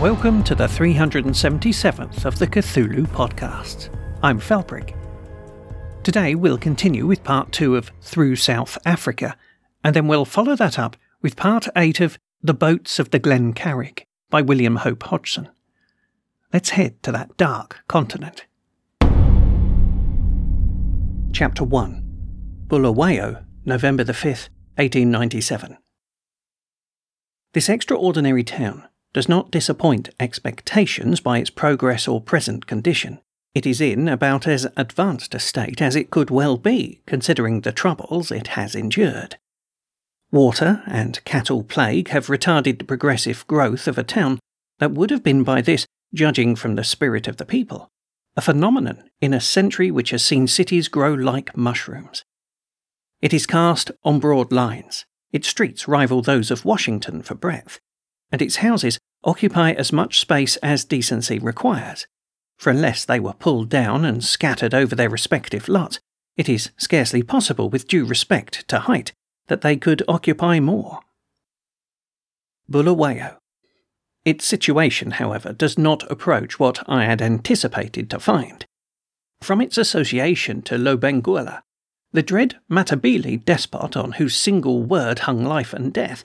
[0.00, 3.94] Welcome to the 377th of the Cthulhu podcast.
[4.22, 4.96] I'm Felbrick.
[6.02, 9.36] Today we'll continue with part 2 of Through South Africa,
[9.84, 13.52] and then we'll follow that up with part 8 of The Boats of the Glen
[13.52, 15.50] Carrig by William Hope Hodgson.
[16.50, 18.46] Let's head to that dark continent.
[21.34, 22.02] Chapter 1
[22.68, 25.76] Bulawayo, November the 5th, 1897.
[27.52, 33.20] This extraordinary town does not disappoint expectations by its progress or present condition.
[33.54, 37.72] It is in about as advanced a state as it could well be, considering the
[37.72, 39.36] troubles it has endured.
[40.30, 44.38] Water and cattle plague have retarded the progressive growth of a town
[44.78, 47.88] that would have been by this, judging from the spirit of the people,
[48.36, 52.24] a phenomenon in a century which has seen cities grow like mushrooms.
[53.20, 57.80] It is cast on broad lines, its streets rival those of Washington for breadth,
[58.32, 62.06] and its houses occupy as much space as decency requires,
[62.58, 65.98] for unless they were pulled down and scattered over their respective lots,
[66.36, 69.12] it is scarcely possible, with due respect to height,
[69.48, 71.00] that they could occupy more.
[72.70, 73.36] Bulawayo.
[74.24, 78.64] Its situation, however, does not approach what I had anticipated to find.
[79.40, 81.62] From its association to Lobengula,
[82.12, 86.24] the dread Matabele despot on whose single word hung life and death,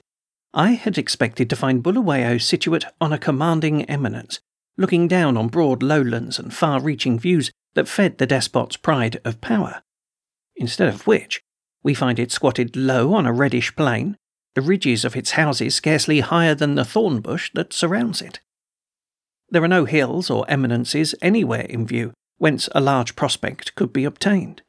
[0.56, 4.40] I had expected to find Bulawayo situate on a commanding eminence,
[4.78, 9.42] looking down on broad lowlands and far reaching views that fed the despot's pride of
[9.42, 9.82] power.
[10.56, 11.42] Instead of which,
[11.82, 14.16] we find it squatted low on a reddish plain,
[14.54, 18.40] the ridges of its houses scarcely higher than the thorn bush that surrounds it.
[19.50, 24.04] There are no hills or eminences anywhere in view whence a large prospect could be
[24.04, 24.62] obtained.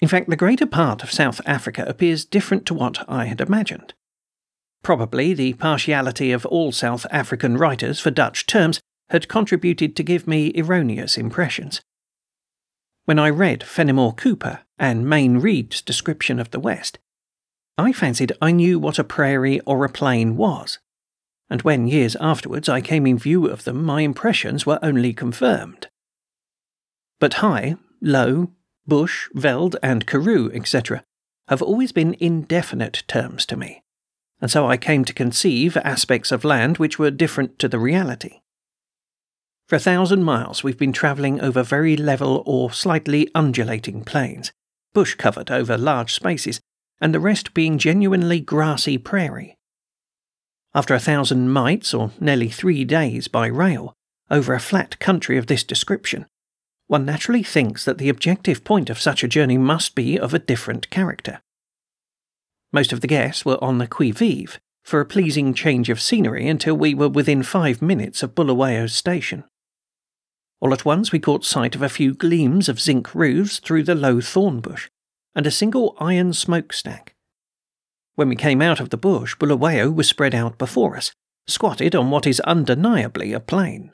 [0.00, 3.94] In fact, the greater part of South Africa appears different to what I had imagined.
[4.84, 10.28] Probably the partiality of all South African writers for Dutch terms had contributed to give
[10.28, 11.80] me erroneous impressions.
[13.06, 16.98] When I read Fenimore Cooper and Mayne Reid's description of the West,
[17.78, 20.78] I fancied I knew what a prairie or a plain was,
[21.48, 25.88] and when years afterwards I came in view of them, my impressions were only confirmed.
[27.20, 28.50] But high, low,
[28.86, 31.04] bush, veld, and karoo, etc.,
[31.48, 33.83] have always been indefinite terms to me,
[34.40, 38.40] and so I came to conceive aspects of land which were different to the reality.
[39.66, 44.52] For a thousand miles, we've been travelling over very level or slightly undulating plains,
[44.92, 46.60] bush covered over large spaces,
[47.00, 49.56] and the rest being genuinely grassy prairie.
[50.74, 53.94] After a thousand mites, or nearly three days by rail,
[54.30, 56.26] over a flat country of this description,
[56.86, 60.38] one naturally thinks that the objective point of such a journey must be of a
[60.38, 61.40] different character.
[62.74, 66.48] Most of the guests were on the qui vive for a pleasing change of scenery
[66.48, 69.44] until we were within five minutes of Bulawayo's station.
[70.60, 73.94] All at once we caught sight of a few gleams of zinc roofs through the
[73.94, 74.90] low thorn bush,
[75.36, 77.14] and a single iron smokestack.
[78.16, 81.12] When we came out of the bush, Bulawayo was spread out before us,
[81.46, 83.92] squatted on what is undeniably a plain.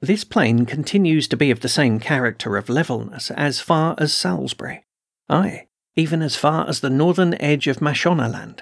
[0.00, 4.86] This plain continues to be of the same character of levelness as far as Salisbury,
[5.28, 5.67] aye,
[5.98, 8.60] even as far as the northern edge of Mashonaland.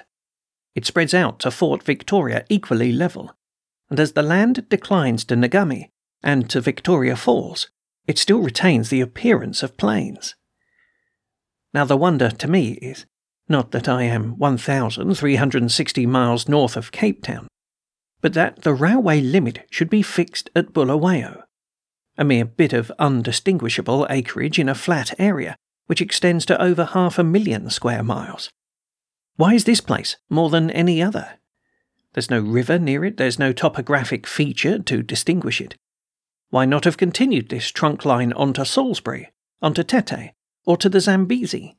[0.73, 3.31] It spreads out to Fort Victoria equally level,
[3.91, 5.91] and as the land declines to Ngami,
[6.23, 7.69] and to Victoria Falls,
[8.07, 10.33] it still retains the appearance of plains.
[11.75, 13.05] Now, the wonder to me is
[13.47, 17.47] not that I am 1,360 miles north of Cape Town,
[18.19, 21.43] but that the railway limit should be fixed at Bulawayo,
[22.17, 25.55] a mere bit of undistinguishable acreage in a flat area
[25.87, 28.49] which extends to over half a million square miles.
[29.35, 31.39] Why is this place more than any other?
[32.13, 35.75] There's no river near it, there's no topographic feature to distinguish it.
[36.49, 39.31] Why not have continued this trunk line onto Salisbury,
[39.61, 40.31] onto Tete,
[40.65, 41.77] or to the Zambezi?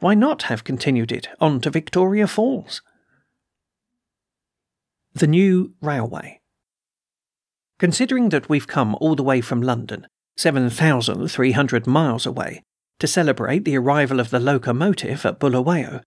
[0.00, 2.82] Why not have continued it on to Victoria Falls?
[5.14, 6.40] The new railway.
[7.78, 10.06] Considering that we've come all the way from London,
[10.36, 12.62] 7,300 miles away,
[13.00, 16.02] to celebrate the arrival of the locomotive at Bulawayo,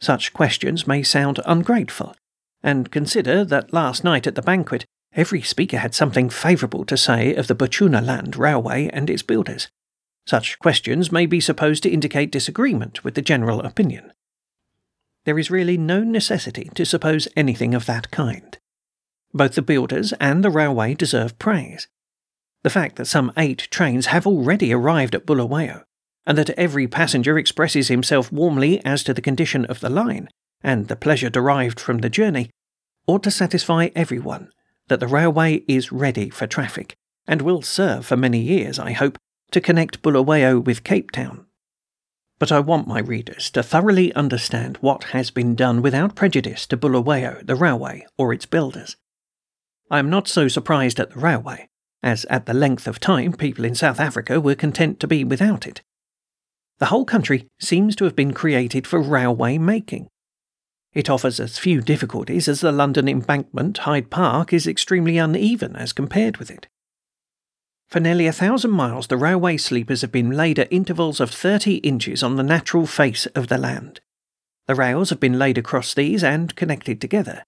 [0.00, 2.14] such questions may sound ungrateful,
[2.62, 4.84] and consider that last night at the banquet
[5.16, 9.68] Every speaker had something favourable to say of the Bechuanaland Railway and its builders.
[10.26, 14.12] Such questions may be supposed to indicate disagreement with the general opinion.
[15.24, 18.58] There is really no necessity to suppose anything of that kind.
[19.32, 21.88] Both the builders and the railway deserve praise.
[22.62, 25.84] The fact that some eight trains have already arrived at Bulawayo,
[26.26, 30.28] and that every passenger expresses himself warmly as to the condition of the line
[30.62, 32.50] and the pleasure derived from the journey,
[33.06, 34.50] ought to satisfy everyone
[34.88, 36.94] that the railway is ready for traffic
[37.26, 39.18] and will serve for many years, I hope,
[39.52, 41.46] to connect Bulawayo with Cape Town.
[42.38, 46.76] But I want my readers to thoroughly understand what has been done without prejudice to
[46.76, 48.96] Bulawayo, the railway, or its builders.
[49.90, 51.68] I am not so surprised at the railway,
[52.02, 55.66] as at the length of time people in South Africa were content to be without
[55.66, 55.80] it.
[56.78, 60.08] The whole country seems to have been created for railway making.
[60.92, 63.78] It offers as few difficulties as the London embankment.
[63.78, 66.68] Hyde Park is extremely uneven as compared with it.
[67.88, 71.76] For nearly a thousand miles, the railway sleepers have been laid at intervals of 30
[71.76, 74.00] inches on the natural face of the land.
[74.66, 77.44] The rails have been laid across these and connected together.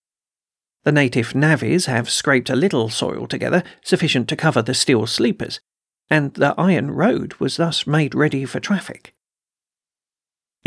[0.85, 5.61] The native navvies have scraped a little soil together, sufficient to cover the steel sleepers,
[6.09, 9.15] and the iron road was thus made ready for traffic.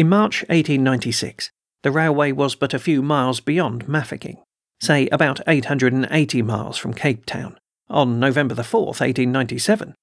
[0.02, 1.52] In March 1896,
[1.84, 4.38] the railway was but a few miles beyond Mafeking,
[4.82, 9.94] say about 880 miles from Cape Town, on November the 4th, 1897.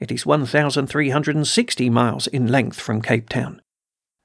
[0.00, 3.62] It is 1,360 miles in length from Cape Town,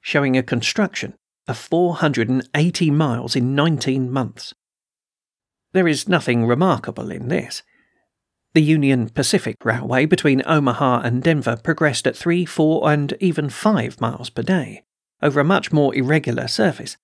[0.02, 1.14] showing a construction
[1.48, 4.52] of 480 miles in 19 months.
[5.72, 7.62] There is nothing remarkable in this.
[8.52, 14.02] The Union Pacific Railway between Omaha and Denver progressed at 3, 4, and even 5
[14.02, 14.82] miles per day
[15.22, 16.96] over a much more irregular surface.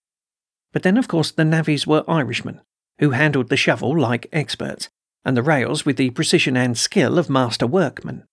[0.73, 2.61] But then, of course, the navvies were Irishmen,
[2.99, 4.89] who handled the shovel like experts,
[5.25, 8.25] and the rails with the precision and skill of master workmen.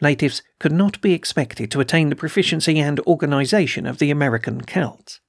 [0.00, 5.20] Natives could not be expected to attain the proficiency and organization of the American Celts.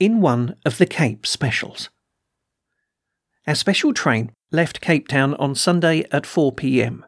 [0.00, 1.90] In one of the Cape specials.
[3.46, 7.04] Our special train left Cape Town on Sunday at 4 p.m.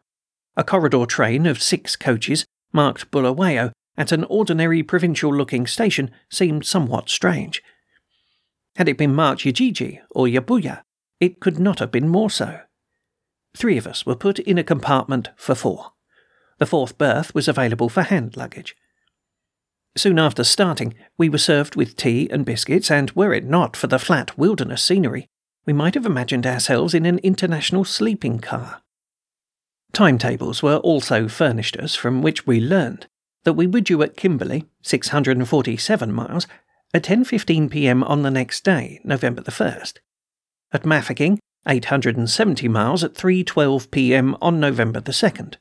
[0.57, 6.65] A corridor train of six coaches marked Bulawayo at an ordinary provincial looking station seemed
[6.65, 7.63] somewhat strange.
[8.77, 10.85] Had it been marked Ujiji or Yambuya,
[11.21, 12.61] it could not have been more so.
[13.55, 15.93] Three of us were put in a compartment for four.
[16.57, 18.75] The fourth berth was available for hand luggage.
[19.99, 23.87] Soon after starting, we were served with tea and biscuits, and were it not for
[23.87, 25.29] the flat wilderness scenery,
[25.67, 28.81] we might have imagined ourselves in an international sleeping car.
[29.93, 33.09] Timetables were also furnished us, from which we learned
[33.45, 36.47] that we were due at Kimberley, 647 miles,
[36.93, 38.03] at 10:15 p.m.
[38.03, 39.99] on the next day, November the 1st.
[40.73, 44.37] At Mafeking, 870 miles at 3:12 p.m.
[44.41, 45.57] on November the 2nd.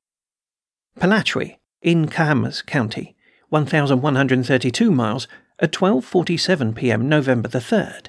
[1.00, 3.16] Pallatry, in Khama's County,
[3.50, 5.28] 1132 miles
[5.60, 7.08] at 12:47 p.m.
[7.08, 8.08] November the 3rd.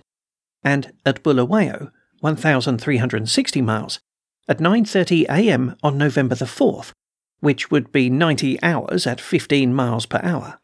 [0.62, 1.90] And at Bulawayo,
[2.20, 4.00] 1360 miles
[4.48, 5.76] at 9:30 a.m.
[5.82, 6.92] on November the 4th
[7.40, 10.60] which would be 90 hours at 15 miles per hour.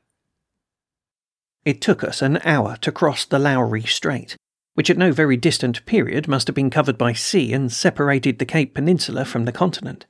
[1.64, 4.36] It took us an hour to cross the Lowry Strait,
[4.74, 8.46] which at no very distant period must have been covered by sea and separated the
[8.46, 10.06] Cape Peninsula from the continent.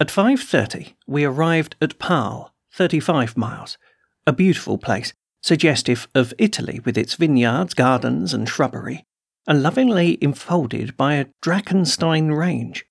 [0.00, 3.78] At 5:30 we arrived at Paarl, 35 miles,
[4.26, 5.12] a beautiful place,
[5.42, 9.04] suggestive of Italy with its vineyards, gardens, and shrubbery,
[9.46, 12.87] and lovingly enfolded by a Drakenstein range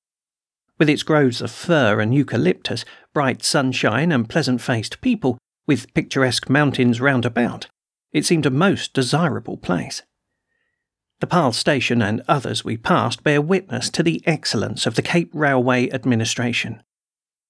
[0.77, 6.50] with its groves of fir and eucalyptus, bright sunshine, and pleasant faced people, with picturesque
[6.50, 7.67] mountains round about,
[8.13, 10.01] it seemed a most desirable place.
[11.19, 15.31] The Paarl station and others we passed bear witness to the excellence of the Cape
[15.34, 16.84] Railway administration.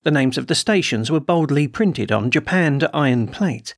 [0.03, 3.75] The names of the stations were boldly printed on japanned iron plates,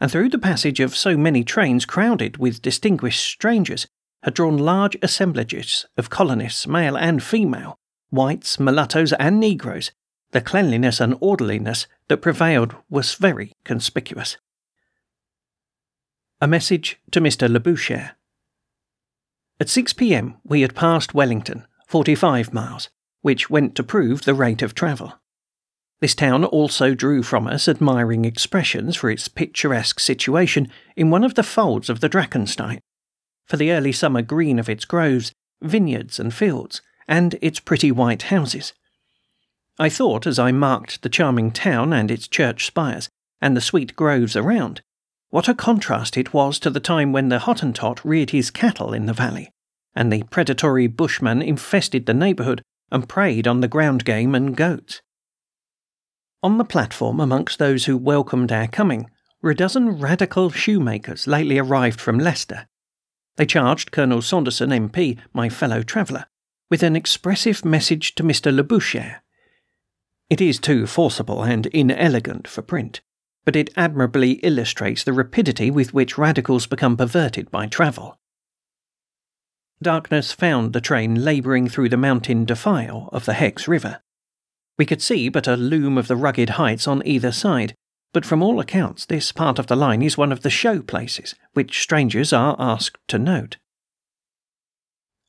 [0.00, 3.86] and through the passage of so many trains crowded with distinguished strangers,
[4.22, 7.78] had drawn large assemblages of colonists, male and female,
[8.16, 9.92] whites, mulattoes, and Negroes,
[10.32, 14.36] the cleanliness and orderliness that prevailed was very conspicuous.
[16.40, 17.48] A message to Mr.
[17.48, 18.16] Labouchere.
[19.58, 22.90] At 6 p.m., we had passed Wellington, 45 miles,
[23.22, 25.14] which went to prove the rate of travel.
[26.00, 31.34] This town also drew from us admiring expressions for its picturesque situation in one of
[31.34, 32.80] the folds of the Drakenstein,
[33.46, 35.32] for the early summer green of its groves,
[35.62, 38.72] vineyards, and fields, and its pretty white houses.
[39.78, 43.08] I thought, as I marked the charming town and its church spires,
[43.40, 44.80] and the sweet groves around,
[45.30, 49.06] what a contrast it was to the time when the Hottentot reared his cattle in
[49.06, 49.50] the valley,
[49.94, 55.02] and the predatory bushman infested the neighbourhood and preyed on the ground game and goats.
[56.42, 59.10] On the platform, amongst those who welcomed our coming,
[59.42, 62.66] were a dozen radical shoemakers lately arrived from Leicester.
[63.36, 66.26] They charged Colonel Saunderson, MP, my fellow traveller,
[66.70, 68.54] with an expressive message to Mr.
[68.54, 69.22] Labouchere.
[70.28, 73.00] It is too forcible and inelegant for print,
[73.44, 78.18] but it admirably illustrates the rapidity with which radicals become perverted by travel.
[79.80, 84.00] Darkness found the train labouring through the mountain defile of the Hex River.
[84.78, 87.74] We could see but a loom of the rugged heights on either side,
[88.12, 91.34] but from all accounts, this part of the line is one of the show places
[91.52, 93.58] which strangers are asked to note.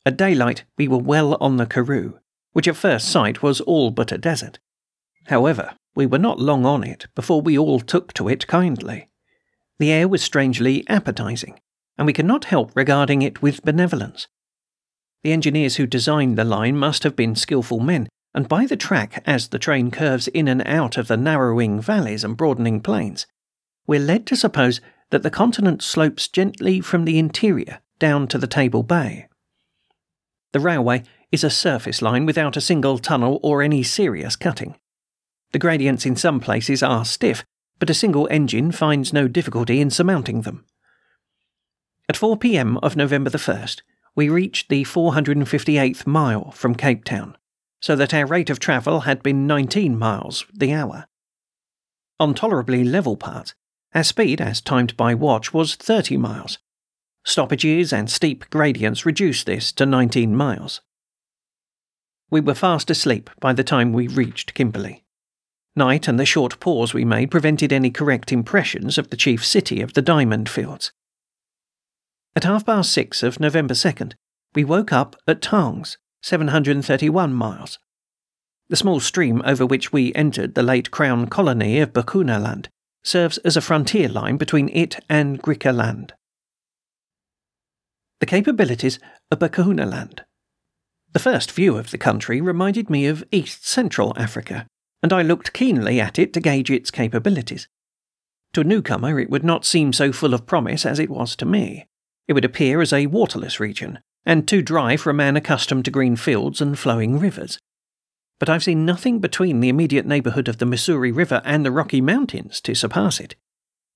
[0.07, 2.19] At daylight, we were well on the Karoo,
[2.53, 4.57] which at first sight was all but a desert.
[5.25, 9.09] However, we were not long on it before we all took to it kindly.
[9.79, 11.59] The air was strangely appetizing,
[11.97, 14.29] and we could not help regarding it with benevolence.
[15.25, 19.21] The engineers who designed the line must have been skilful men, and by the track
[19.25, 23.27] as the train curves in and out of the narrowing valleys and broadening plains,
[23.85, 28.47] we're led to suppose that the continent slopes gently from the interior down to the
[28.47, 29.27] Table Bay.
[30.53, 34.75] The railway is a surface line without a single tunnel or any serious cutting.
[35.51, 37.43] The gradients in some places are stiff,
[37.79, 40.65] but a single engine finds no difficulty in surmounting them.
[42.09, 42.77] At 4 p.m.
[42.77, 43.81] of November the 1st,
[44.15, 47.37] we reached the 458th mile from Cape Town,
[47.81, 51.05] so that our rate of travel had been 19 miles the hour.
[52.19, 53.53] On tolerably level parts,
[53.93, 56.57] our speed, as timed by watch, was 30 miles.
[57.27, 60.79] Stoppages and steep gradients reduced this to 19 miles.
[62.31, 65.03] We were fast asleep by the time we reached Kimberley.
[65.75, 69.81] Night and the short pause we made prevented any correct impressions of the chief city
[69.81, 70.93] of the diamond fields.
[72.33, 74.13] At half past six of November 2nd,
[74.55, 77.77] we woke up at Taungs, 731 miles.
[78.69, 82.67] The small stream over which we entered the late Crown colony of Bechuanaland
[83.03, 86.11] serves as a frontier line between it and Griqualand.
[88.19, 90.21] The capabilities of Bechuanaland.
[91.13, 94.65] The first view of the country reminded me of East Central Africa,
[95.03, 97.67] and I looked keenly at it to gauge its capabilities.
[98.53, 101.45] To a newcomer, it would not seem so full of promise as it was to
[101.45, 101.85] me.
[102.27, 105.91] It would appear as a waterless region, and too dry for a man accustomed to
[105.91, 107.59] green fields and flowing rivers.
[108.39, 112.01] But I've seen nothing between the immediate neighbourhood of the Missouri River and the Rocky
[112.01, 113.35] Mountains to surpass it,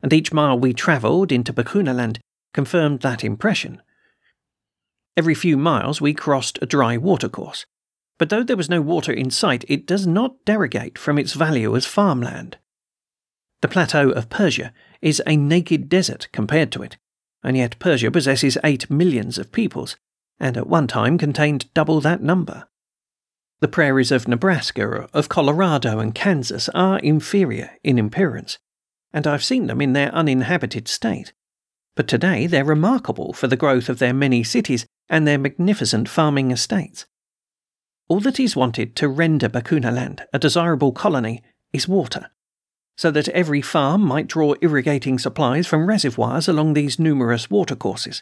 [0.03, 2.19] and each mile we travelled into Bechuanaland
[2.53, 3.81] confirmed that impression.
[5.17, 7.65] Every few miles we crossed a dry watercourse,
[8.17, 11.75] but though there was no water in sight, it does not derogate from its value
[11.75, 12.57] as farmland.
[13.61, 16.97] The plateau of Persia is a naked desert compared to it,
[17.43, 19.97] and yet Persia possesses eight millions of peoples,
[20.39, 22.67] and at one time contained double that number.
[23.59, 28.57] The prairies of Nebraska, of Colorado, and Kansas are inferior in appearance,
[29.13, 31.33] and I've seen them in their uninhabited state.
[31.95, 36.51] But today they're remarkable for the growth of their many cities and their magnificent farming
[36.51, 37.05] estates.
[38.07, 41.41] All that is wanted to render Bechuanaland a desirable colony
[41.73, 42.29] is water
[43.01, 48.21] so that every farm might draw irrigating supplies from reservoirs along these numerous watercourses.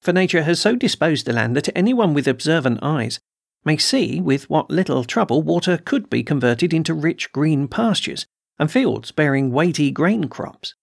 [0.00, 3.20] For nature has so disposed the land that anyone with observant eyes
[3.66, 8.26] may see with what little trouble water could be converted into rich green pastures
[8.58, 10.74] and fields bearing weighty grain crops.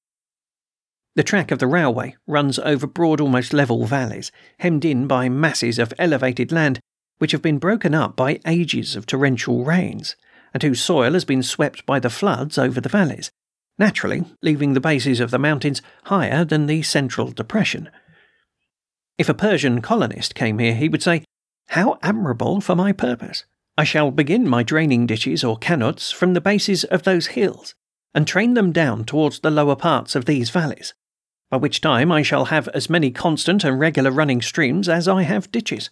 [1.16, 5.80] The track of the railway runs over broad, almost level valleys, hemmed in by masses
[5.80, 6.82] of elevated land
[7.20, 10.18] which have been broken up by ages of torrential rains
[10.54, 13.32] and whose soil has been swept by the floods over the valleys,
[13.78, 17.90] naturally leaving the bases of the mountains higher than the central depression.
[19.18, 21.24] If a Persian colonist came here, he would say,
[21.70, 23.46] How admirable for my purpose!
[23.78, 27.74] I shall begin my draining ditches or canuts from the bases of those hills,
[28.14, 30.94] and train them down towards the lower parts of these valleys,
[31.50, 35.24] by which time I shall have as many constant and regular running streams as I
[35.24, 35.90] have ditches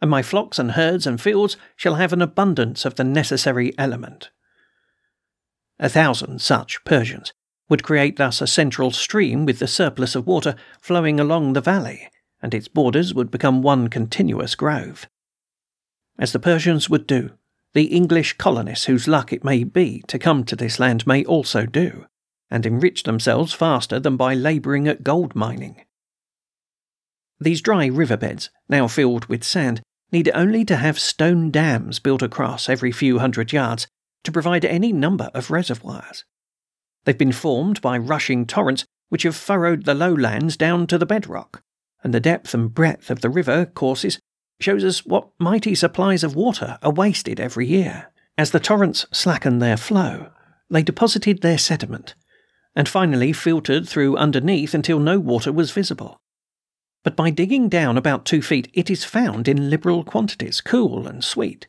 [0.00, 4.30] and my flocks and herds and fields shall have an abundance of the necessary element.
[5.78, 7.32] A thousand such Persians
[7.68, 12.08] would create thus a central stream with the surplus of water flowing along the valley,
[12.42, 15.06] and its borders would become one continuous grove.
[16.18, 17.30] As the Persians would do,
[17.72, 21.66] the English colonists whose luck it may be to come to this land may also
[21.66, 22.06] do,
[22.50, 25.84] and enrich themselves faster than by labouring at gold mining.
[27.38, 29.80] These dry riverbeds, now filled with sand,
[30.12, 33.86] need only to have stone dams built across every few hundred yards
[34.24, 36.24] to provide any number of reservoirs.
[37.04, 41.62] They've been formed by rushing torrents which have furrowed the lowlands down to the bedrock,
[42.02, 44.18] and the depth and breadth of the river courses
[44.60, 48.12] shows us what mighty supplies of water are wasted every year.
[48.36, 50.30] As the torrents slackened their flow,
[50.68, 52.14] they deposited their sediment,
[52.74, 56.20] and finally filtered through underneath until no water was visible.
[57.02, 61.24] but by digging down about two feet, it is found in liberal quantities, cool and
[61.24, 61.66] sweet.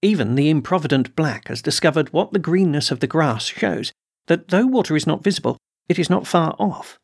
[0.00, 3.92] Even the improvident black has discovered what the greenness of the grass shows
[4.26, 6.98] that though water is not visible, it is not far off.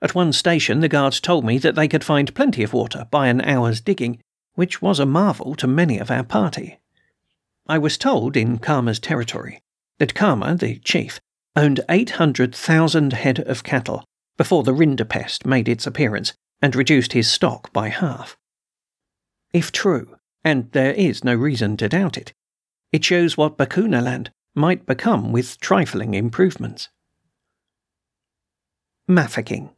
[0.00, 3.26] At one station, the guards told me that they could find plenty of water by
[3.28, 4.18] an hour's digging,
[4.54, 6.78] which was a marvel to many of our party.
[7.68, 9.60] I was told in Khama's territory
[9.98, 11.20] that Khama, the chief,
[11.58, 14.04] owned 800,000 head of cattle
[14.36, 18.36] before the rinderpest made its appearance and reduced his stock by half.
[19.52, 22.32] If true, and there is no reason to doubt it,
[22.92, 26.90] it shows what Bechuanaland might become with trifling improvements.
[29.08, 29.70] Mafeking.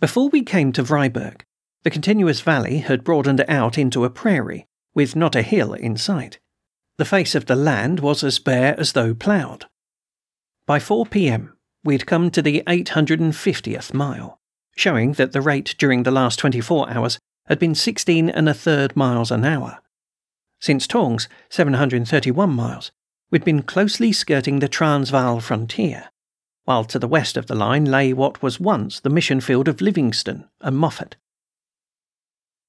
[0.00, 1.42] Before we came to Vryburg,
[1.84, 6.40] the continuous valley had broadened out into a prairie, with not a hill in sight.
[6.98, 9.66] The face of the land was as bare as though ploughed.
[10.66, 14.40] By 4 p.m., we had come to the 850th mile,
[14.76, 18.96] showing that the rate during the last 24 hours had been 16 and a third
[18.96, 19.78] miles an hour.
[20.60, 22.90] Since Taungs, 731 miles,
[23.30, 26.08] we'd been closely skirting the Transvaal frontier,
[26.64, 29.80] while to the west of the line lay what was once the mission field of
[29.80, 31.14] Livingstone and Moffat.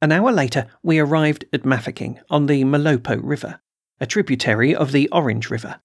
[0.04, 3.60] An hour later, we arrived at Mafeking on the Molopo River,
[4.00, 5.80] a tributary of the Orange River.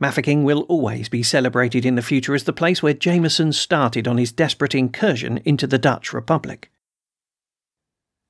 [0.00, 4.16] Mafeking will always be celebrated in the future as the place where Jameson started on
[4.16, 6.70] his desperate incursion into the Dutch Republic.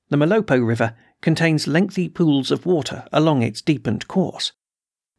[0.09, 4.51] The Molopo River contains lengthy pools of water along its deepened course,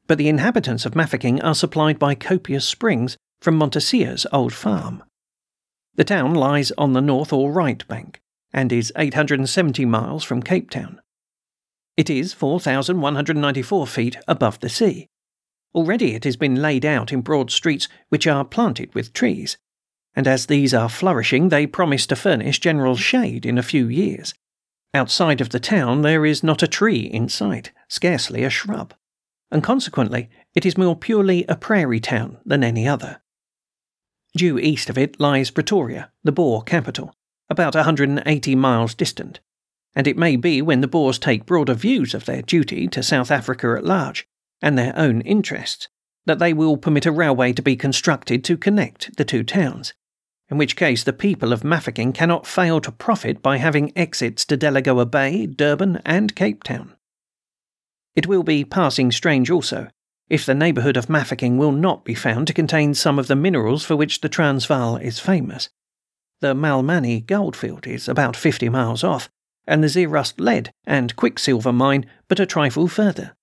[0.09, 5.05] but the inhabitants of Mafeking are supplied by copious springs from Montasia's old farm.
[5.95, 8.21] The town lies on the north or right bank
[8.53, 11.01] and is 870 miles from Cape Town.
[11.97, 15.07] It is 4,194 feet above the sea.
[15.75, 19.57] Already it has been laid out in broad streets which are planted with trees,
[20.15, 24.35] and as these are flourishing, they promise to furnish general shade in a few years.
[24.93, 28.95] Outside of the town, there is not a tree in sight, scarcely a shrub,
[29.53, 33.21] and consequently, it is more purely a prairie town than any other.
[34.37, 37.15] Due east of it lies Pretoria, the Boer capital,
[37.49, 39.39] about 180 miles distant,
[39.95, 43.31] and it may be when the Boers take broader views of their duty to South
[43.31, 44.27] Africa at large
[44.63, 45.89] and their own interests
[46.27, 49.95] that they will permit a railway to be constructed to connect the two towns,
[50.49, 54.57] in which case the people of Mafeking cannot fail to profit by having exits to
[54.57, 56.95] Delagoa Bay, Durban, and Cape Town.
[58.15, 59.89] It will be passing strange also
[60.29, 63.85] if the neighbourhood of Mafeking will not be found to contain some of the minerals
[63.85, 65.69] for which the Transvaal is famous.
[66.41, 69.29] The Malmani goldfield is about 50 miles off,
[69.67, 73.37] and the Zeerust lead and quicksilver mine but a trifle further.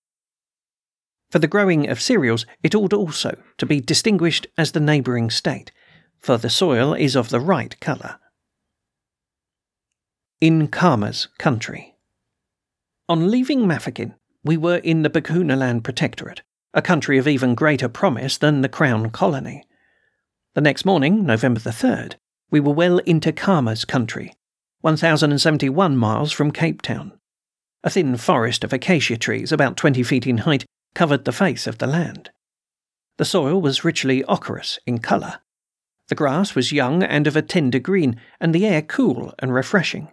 [1.30, 5.72] For the growing of cereals, it ought also to be distinguished as the neighbouring state,
[6.20, 8.18] for the soil is of the right colour.
[10.40, 11.96] In Khama's country.
[13.10, 14.14] On leaving Mafeking,
[14.44, 19.10] we were in the Bechuanaland Protectorate, a country of even greater promise than the Crown
[19.10, 19.64] Colony.
[20.54, 22.16] The next morning, November the 3rd,
[22.50, 24.34] we were well into Khama's country,
[24.82, 27.12] 1,071 miles from Cape Town.
[27.84, 31.78] A thin forest of acacia trees, about 20 feet in height, covered the face of
[31.78, 32.32] the land.
[33.18, 35.40] The soil was richly ochreous in colour,
[36.08, 40.10] the grass was young and of a tender green, and the air cool and refreshing.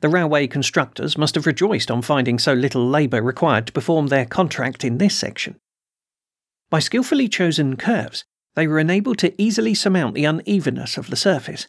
[0.00, 4.24] The railway constructors must have rejoiced on finding so little labour required to perform their
[4.24, 5.60] contract in this section.
[6.70, 11.68] By skilfully chosen curves, they were enabled to easily surmount the unevenness of the surface,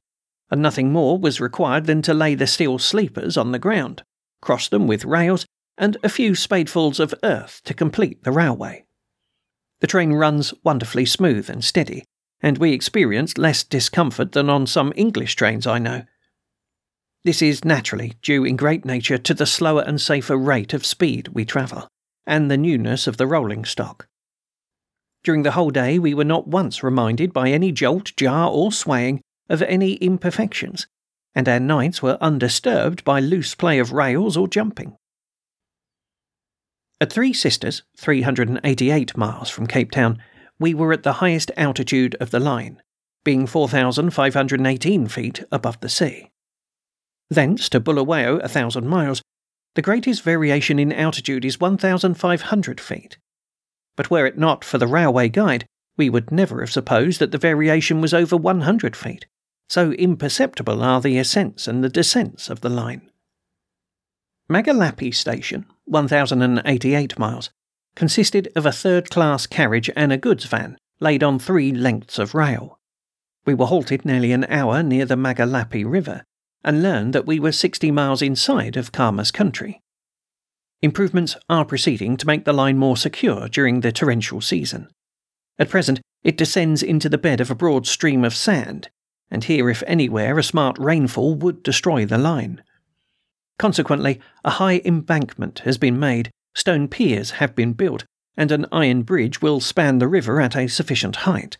[0.49, 4.03] and nothing more was required than to lay the steel sleepers on the ground,
[4.41, 5.45] cross them with rails,
[5.81, 8.85] and a few spadefuls of earth to complete the railway.
[9.79, 12.05] The train runs wonderfully smooth and steady,
[12.39, 16.03] and we experienced less discomfort than on some English trains I know.
[17.23, 21.29] This is naturally due in great nature to the slower and safer rate of speed
[21.29, 21.87] we travel,
[22.27, 24.07] and the newness of the rolling stock.
[25.23, 29.21] During the whole day, we were not once reminded by any jolt, jar, or swaying
[29.49, 30.85] of any imperfections,
[31.33, 34.95] and our nights were undisturbed by loose play of rails or jumping.
[37.01, 40.21] At Three Sisters, 388 miles from Cape Town,
[40.59, 42.79] we were at the highest altitude of the line,
[43.23, 46.29] being 4,518 feet above the sea.
[47.27, 49.23] Thence to Bulawayo, a thousand miles,
[49.73, 53.17] the greatest variation in altitude is 1,500 feet.
[53.97, 55.65] But were it not for the railway guide,
[55.97, 59.25] we would never have supposed that the variation was over 100 feet.
[59.69, 63.09] So imperceptible are the ascents and the descents of the line.
[64.47, 67.49] Magalapi Station, 1,088 miles,
[67.95, 72.33] consisted of a third class carriage and a goods van laid on three lengths of
[72.33, 72.79] rail.
[73.45, 76.23] We were halted nearly an hour near the Magalapi River
[76.63, 79.81] and learned that we were 60 miles inside of Khama's country.
[80.81, 84.87] Improvements are proceeding to make the line more secure during the torrential season.
[85.59, 88.89] At present, it descends into the bed of a broad stream of sand,
[89.29, 92.63] and here, if anywhere, a smart rainfall would destroy the line.
[93.61, 99.03] Consequently, a high embankment has been made, stone piers have been built, and an iron
[99.03, 101.59] bridge will span the river at a sufficient height.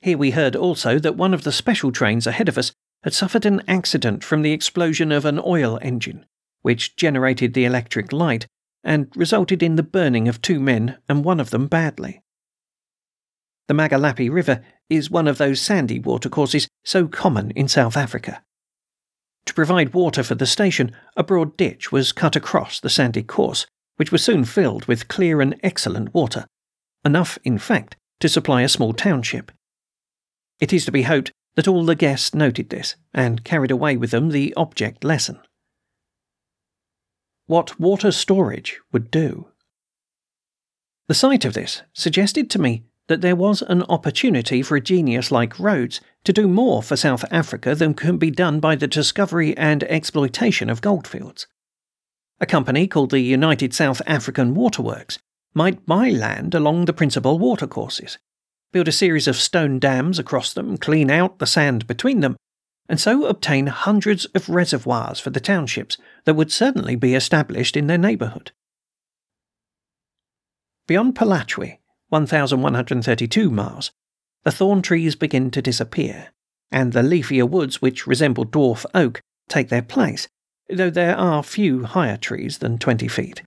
[0.00, 2.72] Here we heard also that one of the special trains ahead of us
[3.04, 6.26] had suffered an accident from the explosion of an oil engine,
[6.62, 8.48] which generated the electric light
[8.82, 12.20] and resulted in the burning of two men and one of them badly.
[13.68, 18.42] The Magalapi River is one of those sandy watercourses so common in South Africa.
[19.46, 23.66] To provide water for the station, a broad ditch was cut across the sandy course,
[23.96, 26.46] which was soon filled with clear and excellent water,
[27.04, 29.50] enough, in fact, to supply a small township.
[30.60, 34.10] It is to be hoped that all the guests noted this and carried away with
[34.10, 35.40] them the object lesson.
[37.46, 39.48] What water storage would do.
[41.08, 45.32] The sight of this suggested to me that there was an opportunity for a genius
[45.32, 49.56] like Rhodes to do more for South Africa than can be done by the discovery
[49.56, 51.48] and exploitation of goldfields.
[52.40, 55.18] A company called the United South African Waterworks
[55.54, 58.18] might buy land along the principal watercourses
[58.72, 62.36] build a series of stone dams across them, clean out the sand between them,
[62.88, 67.88] and so obtain hundreds of reservoirs for the townships that would certainly be established in
[67.88, 68.52] their neighbourhood.
[70.86, 71.79] Beyond Palachwi,
[72.10, 73.90] 1,132 miles,
[74.44, 76.28] the thorn trees begin to disappear,
[76.70, 80.28] and the leafier woods which resemble dwarf oak take their place,
[80.68, 83.42] though there are few higher trees than 20 feet.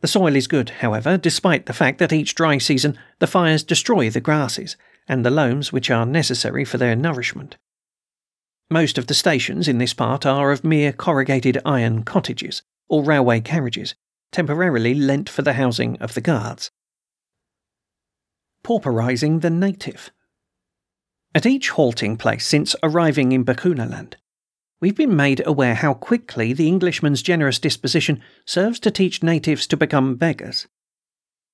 [0.00, 4.10] The soil is good, however, despite the fact that each dry season the fires destroy
[4.10, 4.76] the grasses
[5.08, 7.56] and the loams which are necessary for their nourishment.
[8.70, 13.40] Most of the stations in this part are of mere corrugated iron cottages or railway
[13.40, 13.94] carriages,
[14.30, 16.70] temporarily lent for the housing of the guards.
[18.68, 20.10] Pauperizing the native.
[21.34, 24.16] At each halting place since arriving in Bechuanaland,
[24.78, 29.78] we've been made aware how quickly the Englishman's generous disposition serves to teach natives to
[29.78, 30.68] become beggars.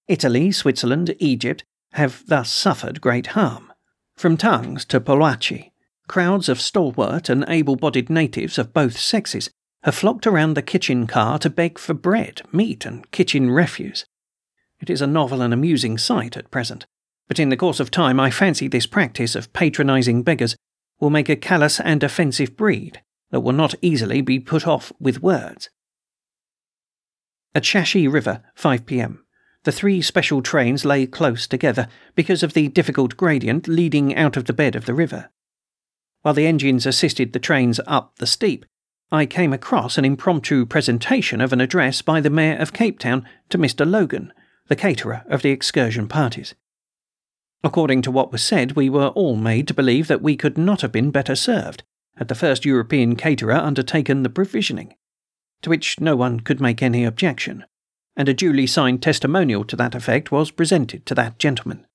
[0.08, 3.72] Italy, Switzerland, Egypt have thus suffered great harm.
[4.16, 5.70] From Taungs to Pollachi,
[6.08, 9.50] crowds of stalwart and able bodied natives of both sexes
[9.84, 14.04] have flocked around the kitchen car to beg for bread, meat, and kitchen refuse.
[14.80, 16.86] It is a novel and amusing sight at present,
[17.28, 20.56] but in the course of time I fancy this practice of patronizing beggars
[21.00, 25.22] will make a callous and offensive breed that will not easily be put off with
[25.22, 25.70] words.
[27.54, 29.24] At Shashi River, 5 p.m.,
[29.64, 34.44] the three special trains lay close together because of the difficult gradient leading out of
[34.44, 35.30] the bed of the river.
[36.22, 38.66] While the engines assisted the trains up the steep,
[39.10, 43.26] I came across an impromptu presentation of an address by the Mayor of Cape Town
[43.50, 43.88] to Mr.
[43.88, 44.32] Logan,
[44.68, 46.54] the caterer of the excursion parties.
[47.64, 50.82] According to what was said, we were all made to believe that we could not
[50.82, 51.82] have been better served,
[52.16, 54.94] had the first European caterer undertaken the provisioning,
[55.62, 57.64] to which no one could make any objection,
[58.16, 61.86] and a duly signed testimonial to that effect was presented to that gentleman.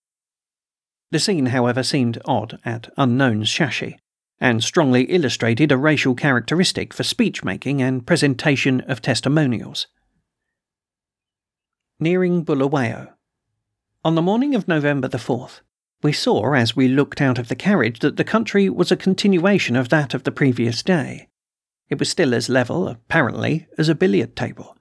[1.12, 4.00] The scene, however, seemed odd at unknown Shashi,
[4.40, 9.86] and strongly illustrated a racial characteristic for speech making and presentation of testimonials.
[12.00, 13.14] Nearing Bulawayo.
[14.02, 15.60] On the morning of November the 4th,
[16.04, 19.76] we saw, as we looked out of the carriage, that the country was a continuation
[19.76, 21.28] of that of the previous day.
[21.90, 24.78] It was still as level, apparently, as a billiard table.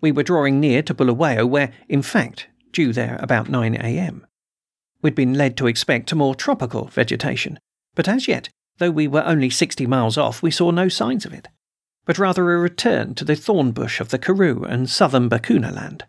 [0.00, 4.26] We were drawing near to Bulawayo, where, in fact, due there about 9 a.m.
[5.00, 7.60] We'd been led to expect a more tropical vegetation,
[7.94, 11.32] but as yet, though we were only 60 miles off, we saw no signs of
[11.32, 11.46] it,
[12.04, 16.02] but rather a return to the thorn bush of the Karoo and southern Bechuanaland.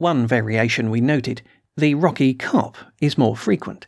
[0.00, 1.42] One variation we noted
[1.76, 3.86] the rocky kop, is more frequent.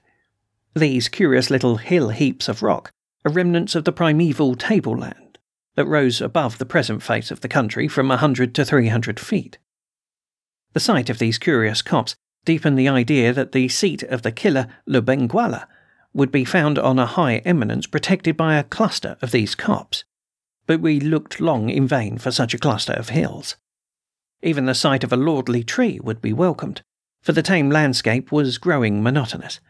[0.75, 2.91] These curious little hill heaps of rock
[3.25, 5.39] are remnants of the primeval tableland
[5.75, 9.19] that rose above the present face of the country from a hundred to three hundred
[9.19, 9.57] feet.
[10.75, 14.67] The sight of these curious kops deepened the idea that the seat of the killer
[14.87, 15.67] Lobengula
[16.13, 20.05] would be found on a high eminence protected by a cluster of these kops.
[20.67, 23.57] But we looked long in vain for such a cluster of hills.
[24.43, 26.83] Even the sight of a lordly tree would be welcomed,
[27.23, 29.61] for the tame landscape was growing monotonous.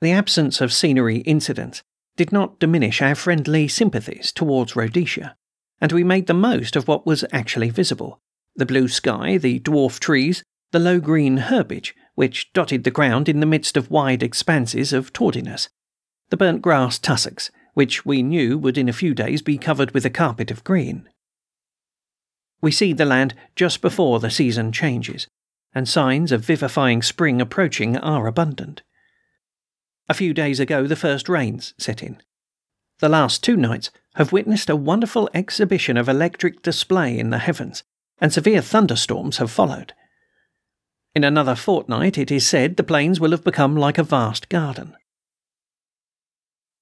[0.00, 1.82] The absence of scenery incidents
[2.16, 5.36] did not diminish our friendly sympathies towards Rhodesia,
[5.80, 8.20] and we made the most of what was actually visible
[8.56, 13.38] the blue sky, the dwarf trees, the low green herbage which dotted the ground in
[13.38, 15.68] the midst of wide expanses of tawdiness.
[16.30, 20.04] The burnt grass tussocks, which we knew would in a few days be covered with
[20.04, 21.08] a carpet of green.
[22.60, 25.28] We see the land just before the season changes,
[25.74, 28.82] and signs of vivifying spring approaching are abundant.
[30.08, 32.20] A few days ago, the first rains set in.
[33.00, 37.84] The last two nights have witnessed a wonderful exhibition of electric display in the heavens,
[38.20, 39.92] and severe thunderstorms have followed.
[41.14, 44.96] In another fortnight, it is said, the plains will have become like a vast garden.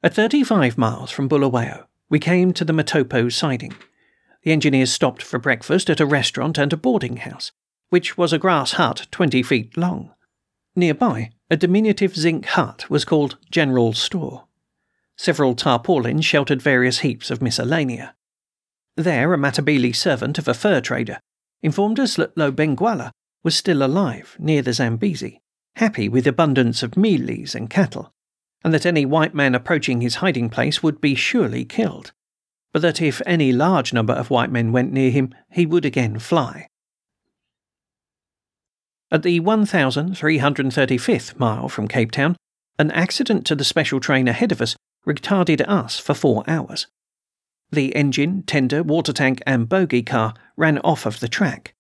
[0.03, 3.75] At 35 miles from Bulawayo, we came to the Matopo siding.
[4.47, 7.51] The engineers stopped for breakfast at a restaurant and a boarding house,
[7.89, 10.15] which was a grass hut 20 feet long.
[10.77, 14.45] Nearby, a diminutive zinc hut was called General Store.
[15.17, 18.15] Several tarpaulins sheltered various heaps of miscellanea.
[18.97, 21.19] There, a Matabele servant of a fur trader
[21.61, 23.11] informed us that Lobengula
[23.43, 25.41] was still alive near the Zambezi,
[25.75, 28.13] happy with abundance of mealies and cattle,
[28.63, 32.13] and that any white man approaching his hiding place would be surely killed,
[32.77, 36.19] but that if any large number of white men went near him, he would again
[36.19, 36.69] fly.
[39.11, 42.37] At the 1335th mile from Cape Town,
[42.79, 46.87] an accident to the special train ahead of us retarded us for four hours.
[47.71, 51.73] The engine, tender, water tank, and bogie car ran off of the track.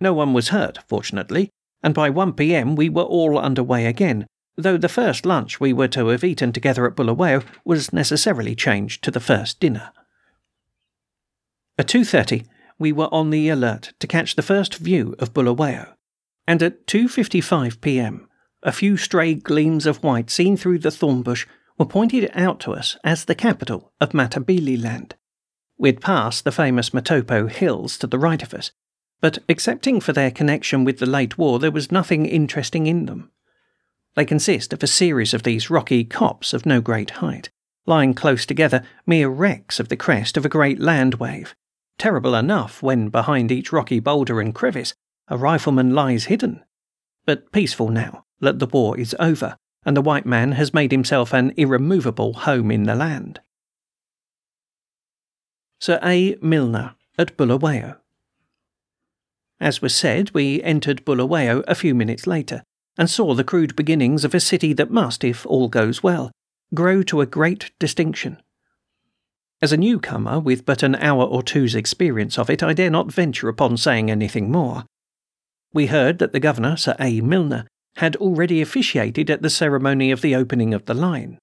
[0.00, 1.48] No one was hurt, fortunately,
[1.80, 4.26] and by 1 pm we were all under way again,
[4.56, 9.04] though the first lunch we were to have eaten together at Bulawayo was necessarily changed
[9.04, 9.92] to the first dinner.
[11.78, 12.44] At 2.30,
[12.76, 15.94] we were on the alert to catch the first view of Bulawayo,
[16.44, 18.28] and at 2.55 p.m.,
[18.64, 21.46] a few stray gleams of white seen through the thorn bush
[21.78, 25.14] were pointed out to us as the capital of Matabele land.
[25.78, 28.72] We'd passed the famous Matopo Hills to the right of us,
[29.20, 33.30] but excepting for their connection with the late war, there was nothing interesting in them.
[34.16, 37.50] They consist of a series of these rocky kops of no great height,
[37.86, 41.54] lying close together, mere wrecks of the crest of a great land wave.
[41.98, 44.94] Terrible enough when behind each rocky boulder and crevice
[45.26, 46.64] a rifleman lies hidden,
[47.26, 51.32] but peaceful now that the war is over and the white man has made himself
[51.32, 53.40] an irremovable home in the land.
[55.80, 56.36] Sir A.
[56.40, 57.96] Milner at Bulawayo.
[59.60, 62.62] As was said, we entered Bulawayo a few minutes later
[62.96, 66.30] and saw the crude beginnings of a city that must, if all goes well,
[66.74, 68.40] grow to a great distinction.
[69.60, 73.12] As a newcomer with but an hour or two's experience of it, I dare not
[73.12, 74.84] venture upon saying anything more.
[75.72, 77.20] We heard that the governor, Sir A.
[77.20, 77.66] Milner,
[77.96, 81.38] had already officiated at the ceremony of the opening of the line.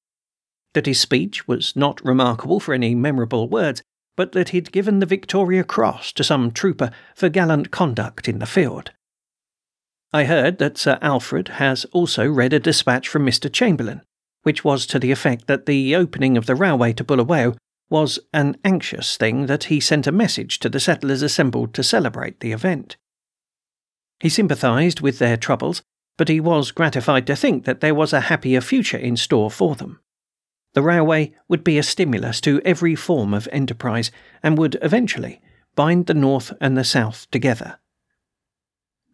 [0.74, 3.82] That his speech was not remarkable for any memorable words,
[4.16, 8.46] but that he'd given the Victoria Cross to some trooper for gallant conduct in the
[8.46, 8.92] field.
[10.14, 13.52] I heard that Sir Alfred has also read a dispatch from Mr.
[13.52, 14.02] Chamberlain,
[14.44, 17.58] which was to the effect that the opening of the railway to Bulawayo
[17.90, 22.40] was an anxious thing that he sent a message to the settlers assembled to celebrate
[22.40, 22.98] the event.
[24.20, 25.84] He sympathised with their troubles
[26.18, 29.76] but he was gratified to think that there was a happier future in store for
[29.76, 30.00] them.
[30.74, 34.12] The railway would be a stimulus to every form of enterprise
[34.44, 35.42] and would eventually
[35.76, 37.80] bind the North and the South together.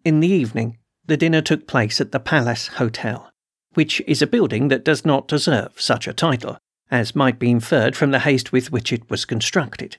[0.04, 3.32] In the evening, the dinner took place at the Palace Hotel,
[3.74, 6.58] which is a building that does not deserve such a title,
[6.92, 9.98] as might be inferred from the haste with which it was constructed.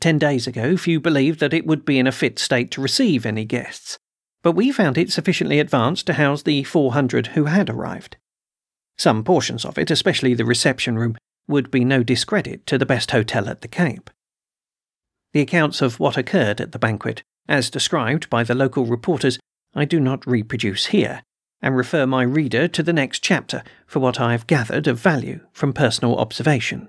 [0.00, 3.26] Ten days ago, few believed that it would be in a fit state to receive
[3.26, 3.98] any guests,
[4.42, 8.16] but we found it sufficiently advanced to house the 400 who had arrived.
[8.96, 11.16] Some portions of it, especially the reception room,
[11.48, 14.10] would be no discredit to the best hotel at the Cape.
[15.32, 19.38] The accounts of what occurred at the banquet, as described by the local reporters,
[19.74, 21.22] I do not reproduce here,
[21.60, 25.40] and refer my reader to the next chapter for what I have gathered of value
[25.52, 26.88] from personal observation.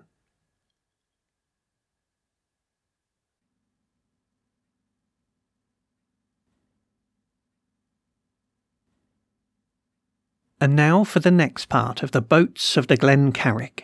[10.61, 13.83] And now for the next part of the Boats of the Glen Carrig.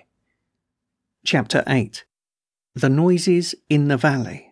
[1.24, 2.04] Chapter 8
[2.74, 4.52] The Noises in the Valley.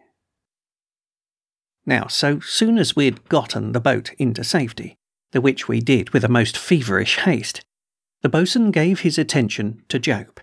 [1.86, 4.98] Now, so soon as we had gotten the boat into safety,
[5.34, 7.65] the which we did with a most feverish haste,
[8.22, 10.39] the boatswain gave his attention to Job,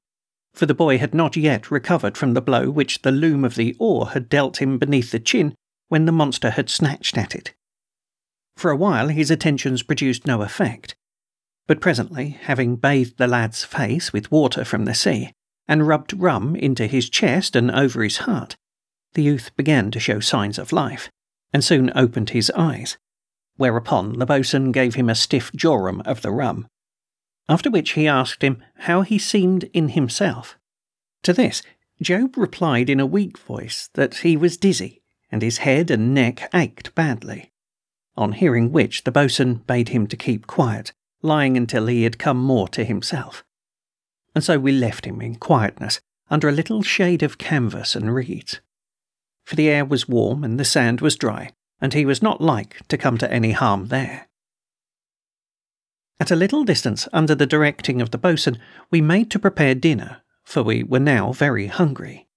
[0.53, 3.75] for the boy had not yet recovered from the blow which the loom of the
[3.79, 5.55] oar had dealt him beneath the chin
[5.89, 7.55] when the monster had snatched at it.
[8.57, 10.95] For a while his attentions produced no effect,
[11.67, 15.33] but presently, having bathed the lad's face with water from the sea,
[15.69, 18.57] and rubbed rum into his chest and over his heart,
[19.15, 21.09] the youth began to show signs of life,
[21.53, 22.99] and soon opened his eyes.
[23.61, 26.67] Whereupon the boatswain gave him a stiff jorum of the rum.
[27.47, 30.57] After which he asked him how he seemed in himself.
[31.25, 31.63] To this,
[32.01, 36.49] Job replied in a weak voice that he was dizzy, and his head and neck
[36.55, 37.51] ached badly.
[38.17, 42.39] On hearing which, the boatswain bade him to keep quiet, lying until he had come
[42.39, 43.45] more to himself.
[44.35, 48.63] And so we left him in quietness, under a little shade of canvas and reeds.
[49.45, 52.87] For the air was warm and the sand was dry, and he was not like
[52.89, 54.29] to come to any harm there.
[56.19, 58.59] At a little distance, under the directing of the boatswain,
[58.91, 62.29] we made to prepare dinner, for we were now very hungry.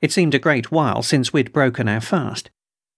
[0.00, 2.50] It seemed a great while since we'd broken our fast,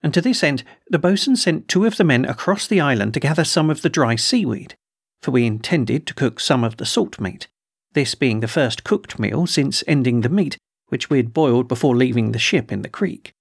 [0.02, 3.20] and to this end the boatswain sent two of the men across the island to
[3.20, 4.76] gather some of the dry seaweed,
[5.22, 7.48] for we intended to cook some of the salt meat,
[7.92, 10.58] this being the first cooked meal since ending the meat
[10.90, 13.32] which we had boiled before leaving the ship in the creek.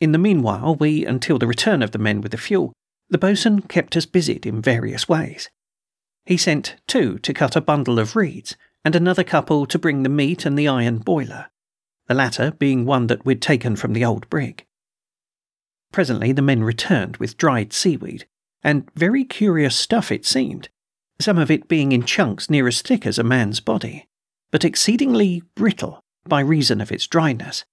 [0.00, 2.72] In the meanwhile, we, until the return of the men with the fuel,
[3.10, 5.50] the boatswain kept us busied in various ways.
[6.24, 10.08] He sent two to cut a bundle of reeds, and another couple to bring the
[10.08, 11.50] meat and the iron boiler,
[12.06, 14.64] the latter being one that we'd taken from the old brig.
[15.92, 18.26] Presently the men returned with dried seaweed,
[18.62, 20.68] and very curious stuff it seemed,
[21.20, 24.08] some of it being in chunks near as thick as a man's body,
[24.50, 27.64] but exceedingly brittle by reason of its dryness.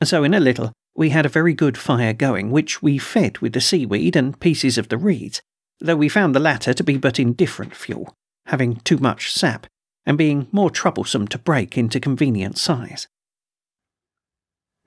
[0.00, 3.38] And so in a little we had a very good fire going, which we fed
[3.38, 5.42] with the seaweed and pieces of the reeds,
[5.78, 8.14] though we found the latter to be but indifferent fuel,
[8.46, 9.66] having too much sap,
[10.06, 13.08] and being more troublesome to break into convenient size.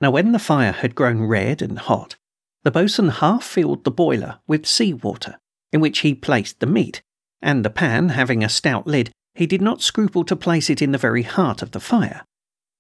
[0.01, 2.15] Now, when the fire had grown red and hot,
[2.63, 5.37] the boatswain half filled the boiler with sea water,
[5.71, 7.01] in which he placed the meat,
[7.41, 10.91] and the pan having a stout lid, he did not scruple to place it in
[10.91, 12.23] the very heart of the fire,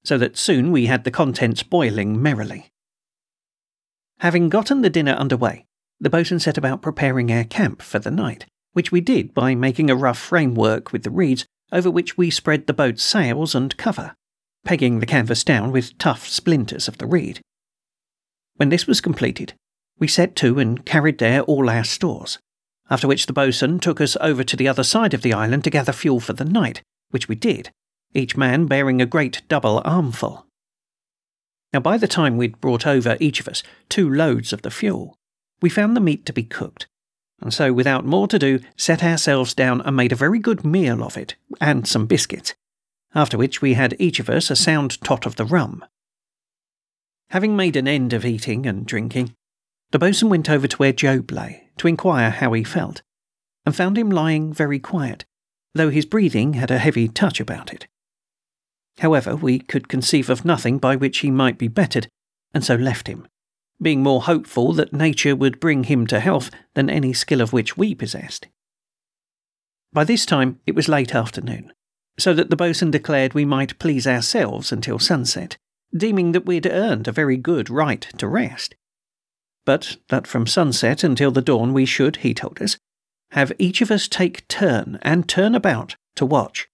[0.03, 2.71] so that soon we had the contents boiling merrily.
[4.19, 5.65] Having gotten the dinner under way,
[5.99, 9.89] the boatswain set about preparing our camp for the night, which we did by making
[9.89, 14.13] a rough framework with the reeds over which we spread the boat's sails and cover,
[14.65, 17.39] pegging the canvas down with tough splinters of the reed.
[18.57, 19.53] When this was completed,
[19.99, 22.39] we set to and carried there all our stores,
[22.89, 25.69] after which the boatswain took us over to the other side of the island to
[25.69, 27.71] gather fuel for the night, which we did,
[28.13, 30.45] each man bearing a great double armful.
[31.73, 35.15] Now, by the time we'd brought over, each of us, two loads of the fuel,
[35.61, 36.87] we found the meat to be cooked,
[37.41, 41.03] and so, without more to do, set ourselves down and made a very good meal
[41.03, 42.55] of it, and some biscuits,
[43.13, 45.85] after which we had each of us a sound tot of the rum.
[47.29, 49.35] Having made an end of eating and drinking,
[49.91, 53.01] the boatswain went over to where Job lay to inquire how he felt,
[53.65, 55.25] and found him lying very quiet,
[55.73, 57.87] though his breathing had a heavy touch about it.
[58.99, 62.07] However, we could conceive of nothing by which he might be bettered,
[62.53, 63.27] and so left him,
[63.81, 67.77] being more hopeful that nature would bring him to health than any skill of which
[67.77, 68.47] we possessed.
[69.93, 71.73] By this time it was late afternoon,
[72.19, 75.57] so that the boatswain declared we might please ourselves until sunset,
[75.95, 78.75] deeming that we had earned a very good right to rest.
[79.65, 82.77] But that from sunset until the dawn we should, he told us,
[83.31, 86.67] have each of us take turn and turn about to watch.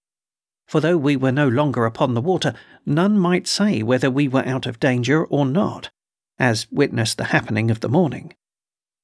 [0.66, 4.46] For though we were no longer upon the water, none might say whether we were
[4.46, 5.90] out of danger or not
[6.38, 8.34] as witnessed the happening of the morning.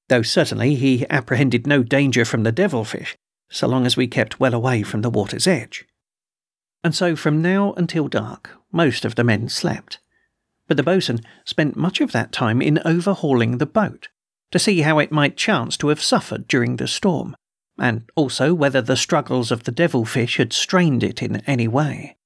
[0.09, 3.17] Though certainly he apprehended no danger from the devilfish,
[3.51, 5.87] so long as we kept well away from the water's edge.
[6.85, 9.99] And so from now until dark, most of the men slept.
[10.67, 14.09] But the boatswain spent much of that time in overhauling the boat,
[14.51, 17.37] to see how it might chance to have suffered during the storm,
[17.83, 22.17] and also whether the struggles of the devilfish had strained it in any way.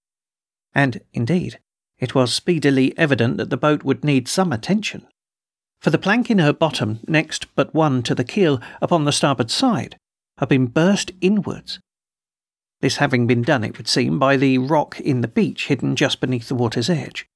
[0.74, 1.58] And, indeed,
[1.98, 5.06] it was speedily evident that the boat would need some attention.
[5.80, 9.50] For the plank in her bottom, next but one to the keel upon the starboard
[9.50, 9.96] side,
[10.36, 11.80] had been burst inwards.
[12.82, 16.20] This having been done, it would seem, by the rock in the beach hidden just
[16.20, 17.26] beneath the water's edge,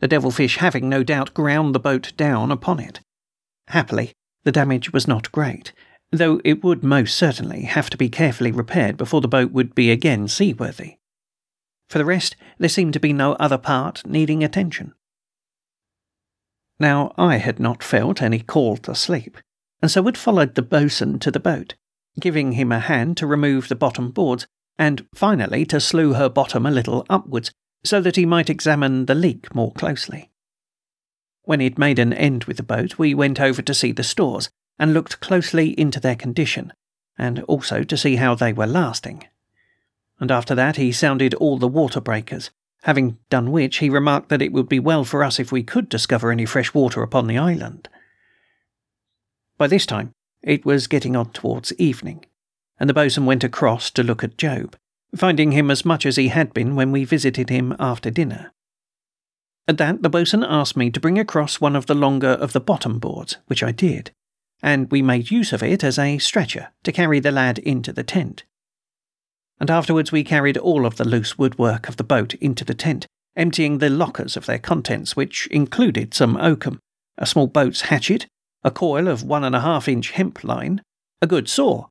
[0.00, 2.98] the devilfish having no doubt ground the boat down upon it.
[3.68, 5.72] Happily, the damage was not great,
[6.10, 9.90] though it would most certainly have to be carefully repaired before the boat would be
[9.90, 10.96] again seaworthy.
[11.88, 14.94] For the rest, there seemed to be no other part needing attention.
[16.78, 19.38] Now, I had not felt any call to sleep,
[19.82, 21.74] and so had followed the boatswain to the boat,
[22.20, 24.46] giving him a hand to remove the bottom boards,
[24.78, 27.50] and finally to slew her bottom a little upwards,
[27.84, 30.30] so that he might examine the leak more closely.
[31.42, 34.50] When he'd made an end with the boat, we went over to see the stores,
[34.78, 36.72] and looked closely into their condition,
[37.16, 39.24] and also to see how they were lasting
[40.20, 42.50] and after that he sounded all the water breakers,
[42.82, 45.88] having done which he remarked that it would be well for us if we could
[45.88, 47.88] discover any fresh water upon the island.
[49.56, 52.24] By this time It was getting on towards evening,
[52.78, 54.76] and the boatswain went across to look at Job,
[55.16, 58.52] finding him as much as he had been when we visited him after dinner.
[59.66, 62.60] At that, the boatswain asked me to bring across one of the longer of the
[62.60, 64.12] bottom boards, which I did,
[64.62, 68.02] and we made use of it as a stretcher to carry the lad into the
[68.02, 68.44] tent.
[69.60, 73.06] And afterwards we carried all of the loose woodwork of the boat into the tent,
[73.36, 76.78] emptying the lockers of their contents, which included some oakum,
[77.16, 78.26] a small boat's hatchet,
[78.64, 80.80] a coil of one and a half inch hemp line,
[81.22, 81.86] a good saw,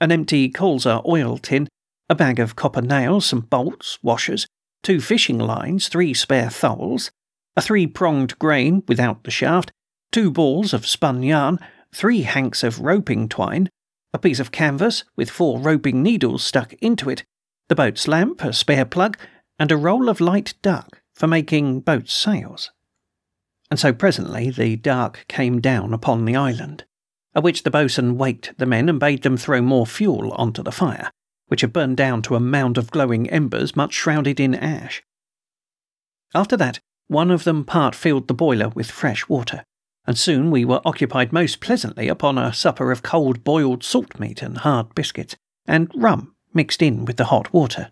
[0.00, 1.68] an empty colza oil tin,
[2.08, 4.46] a bag of copper nails, some bolts, washers,
[4.82, 7.10] two fishing lines, three spare tholes,
[7.56, 9.70] a three pronged grain without the shaft,
[10.10, 11.58] two balls of spun yarn,
[11.94, 13.68] three hanks of roping twine,
[14.12, 17.24] a piece of canvas with four roping needles stuck into it,
[17.68, 19.16] the boat's lamp, a spare plug,
[19.58, 22.70] and a roll of light duck for making boat sails.
[23.70, 26.84] And so presently the dark came down upon the island,
[27.34, 30.72] at which the boatswain waked the men and bade them throw more fuel onto the
[30.72, 31.10] fire,
[31.46, 35.02] which had burned down to a mound of glowing embers much shrouded in ash.
[36.34, 39.64] After that, one of them part filled the boiler with fresh water,
[40.06, 44.42] and soon we were occupied most pleasantly upon a supper of cold boiled salt meat
[44.42, 45.36] and hard biscuits,
[45.66, 47.90] and rum mixed in with the hot water.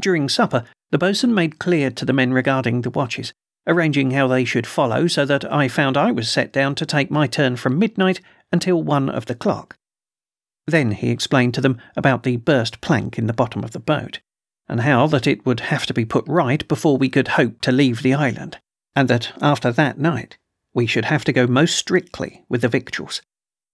[0.00, 3.32] During supper, the boatswain made clear to the men regarding the watches,
[3.66, 7.10] arranging how they should follow, so that I found I was set down to take
[7.10, 8.20] my turn from midnight
[8.52, 9.76] until one of the clock.
[10.66, 14.20] Then he explained to them about the burst plank in the bottom of the boat,
[14.68, 17.72] and how that it would have to be put right before we could hope to
[17.72, 18.58] leave the island,
[18.94, 20.38] and that after that night
[20.74, 23.22] we should have to go most strictly with the victuals,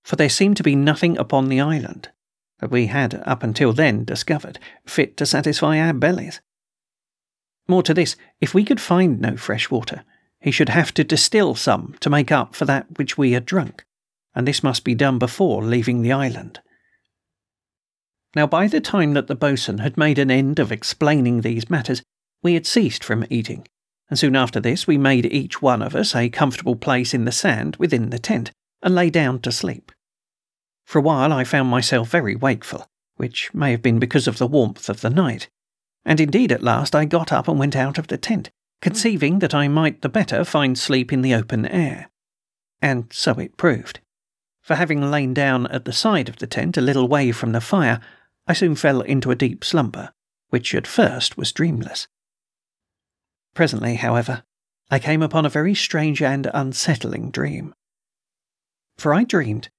[0.05, 2.11] for there seemed to be nothing upon the island
[2.61, 6.41] that we had up until then discovered fit to satisfy our bellies.
[7.69, 10.05] More to this, if we could find no fresh water,
[10.41, 13.85] he should have to distill some to make up for that which we had drunk,
[14.35, 16.61] and this must be done before leaving the island.
[18.35, 22.03] Now, by the time that the boatswain had made an end of explaining these matters,
[22.43, 23.67] we had ceased from eating,
[24.09, 27.33] and soon after this we made each one of us a comfortable place in the
[27.33, 28.51] sand within the tent,
[28.83, 29.93] and lay down to sleep.
[30.85, 32.87] For a while I found myself very wakeful,
[33.17, 35.49] which may have been because of the warmth of the night,
[36.05, 38.51] and indeed at last I got up and went out of the tent,
[38.81, 42.09] conceiving that I might the better find sleep in the open air.
[42.81, 44.01] And so it proved.
[44.63, 47.61] For having lain down at the side of the tent a little way from the
[47.61, 48.01] fire,
[48.47, 50.13] I soon fell into a deep slumber,
[50.51, 52.07] which at first was dreamless.
[53.57, 54.45] Presently, however,
[54.91, 57.75] I came upon a very strange and unsettling dream.
[58.99, 59.71] For I dreamed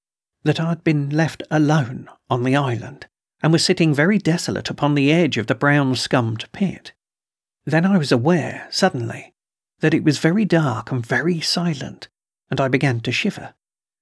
[0.43, 3.05] that I had been left alone on the island
[3.43, 6.93] and was sitting very desolate upon the edge of the brown scummed pit.
[7.65, 9.35] Then I was aware, suddenly,
[9.81, 12.07] that it was very dark and very silent,
[12.49, 13.53] and I began to shiver,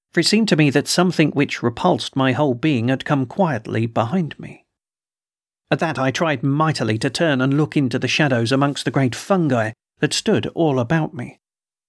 [0.09, 3.87] for it seemed to me that something which repulsed my whole being had come quietly
[3.87, 4.64] behind me.
[5.71, 9.15] At that I tried mightily to turn and look into the shadows amongst the great
[9.15, 11.39] fungi that stood all about me,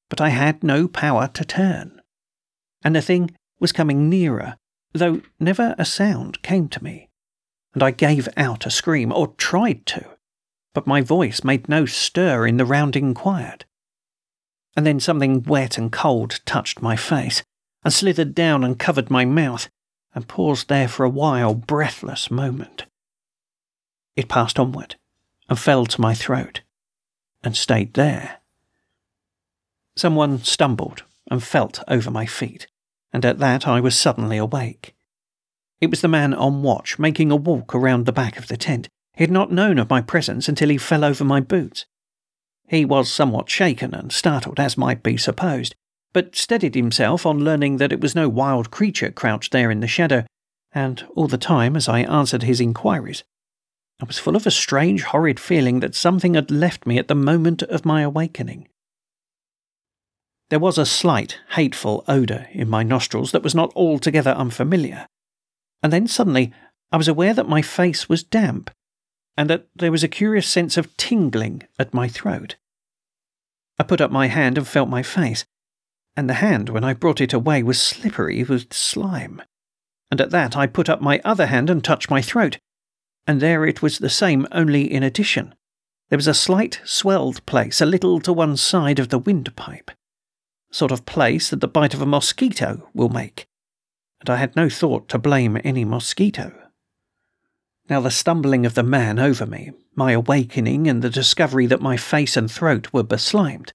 [0.09, 2.01] but I had no power to turn.
[2.83, 4.57] And the thing was coming nearer,
[4.93, 7.09] though never a sound came to me,
[7.75, 10.17] and I gave out a scream, or tried to,
[10.73, 13.65] but my voice made no stir in the rounding quiet.
[14.77, 17.43] And then something wet and cold touched my face,
[17.85, 19.69] and slithered down and covered my mouth,
[20.15, 22.87] and paused there for a while, breathless moment.
[24.17, 24.97] It passed onward
[25.49, 26.63] and fell to my throat
[27.45, 28.39] and stayed there.
[29.95, 32.67] Someone stumbled and felt over my feet,
[33.13, 34.95] and at that I was suddenly awake.
[35.81, 38.89] It was the man on watch making a walk around the back of the tent.
[39.15, 41.87] He had not known of my presence until he fell over my boots.
[42.69, 45.75] He was somewhat shaken and startled, as might be supposed,
[46.13, 49.87] but steadied himself on learning that it was no wild creature crouched there in the
[49.87, 50.25] shadow,
[50.73, 53.23] and all the time, as I answered his inquiries,
[54.01, 57.15] I was full of a strange, horrid feeling that something had left me at the
[57.15, 58.69] moment of my awakening.
[60.51, 65.07] There was a slight, hateful odour in my nostrils that was not altogether unfamiliar.
[65.83, 66.53] And then suddenly
[66.93, 68.71] I was aware that my face was damp,
[69.37, 72.57] and that there was a curious sense of tingling at my throat.
[73.79, 75.45] I put up my hand and felt my face,
[76.17, 79.43] and the hand, when I brought it away, was slippery with slime.
[80.11, 82.59] And at that I put up my other hand and touched my throat,
[83.27, 85.55] and there it was the same, only in addition.
[86.09, 89.91] There was a slight swelled place a little to one side of the windpipe,
[90.71, 93.47] sort of place that the bite of a mosquito will make,
[94.21, 96.53] and I had no thought to blame any mosquito.
[97.89, 101.97] Now, the stumbling of the man over me, my awakening, and the discovery that my
[101.97, 103.73] face and throat were beslimed,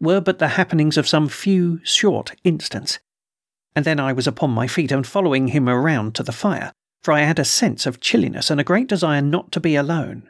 [0.00, 2.98] were but the happenings of some few short instants.
[3.76, 6.72] and then I was upon my feet and following him around to the fire,
[7.02, 10.28] for I had a sense of chilliness and a great desire not to be alone.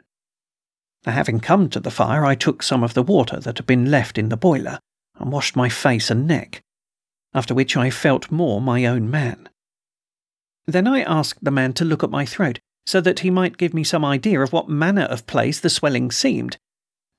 [1.05, 4.17] Having come to the fire, I took some of the water that had been left
[4.17, 4.79] in the boiler
[5.17, 6.61] and washed my face and neck,
[7.33, 9.49] after which I felt more my own man.
[10.67, 13.73] Then I asked the man to look at my throat, so that he might give
[13.73, 16.57] me some idea of what manner of place the swelling seemed,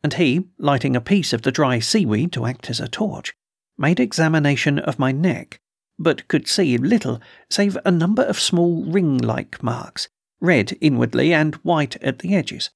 [0.02, 3.34] and he, lighting a piece of the dry seaweed to act as a torch,
[3.78, 5.60] made examination of my neck,
[6.02, 10.08] but could see little save a number of small ring like marks,
[10.40, 12.70] red inwardly and white at the edges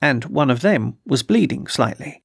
[0.00, 2.22] and one of them was bleeding slightly.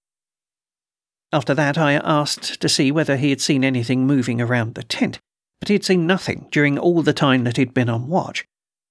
[1.34, 5.20] After that, I asked to see whether he had seen anything moving around the tent,
[5.60, 8.46] but he had seen nothing during all the time that he'd been on watch,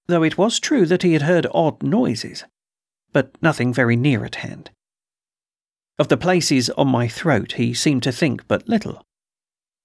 [0.06, 2.44] though it was true that he had heard odd noises,
[3.12, 4.70] but nothing very near at hand.
[5.98, 9.04] Of the places on my throat, he seemed to think but little,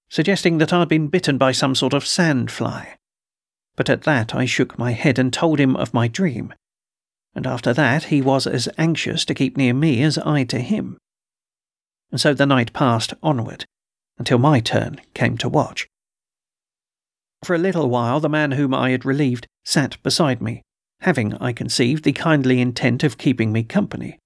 [0.08, 2.96] suggesting that I'd been bitten by some sort of sand fly.
[3.76, 6.54] But at that I shook my head and told him of my dream,
[7.34, 10.96] and after that he was as anxious to keep near me as I to him.
[12.10, 13.66] And so the night passed onward,
[14.18, 15.86] until my turn came to watch.
[17.44, 20.62] For a little while the man whom I had relieved sat beside me,
[21.00, 24.18] having, I conceived, the kindly intent of keeping me company.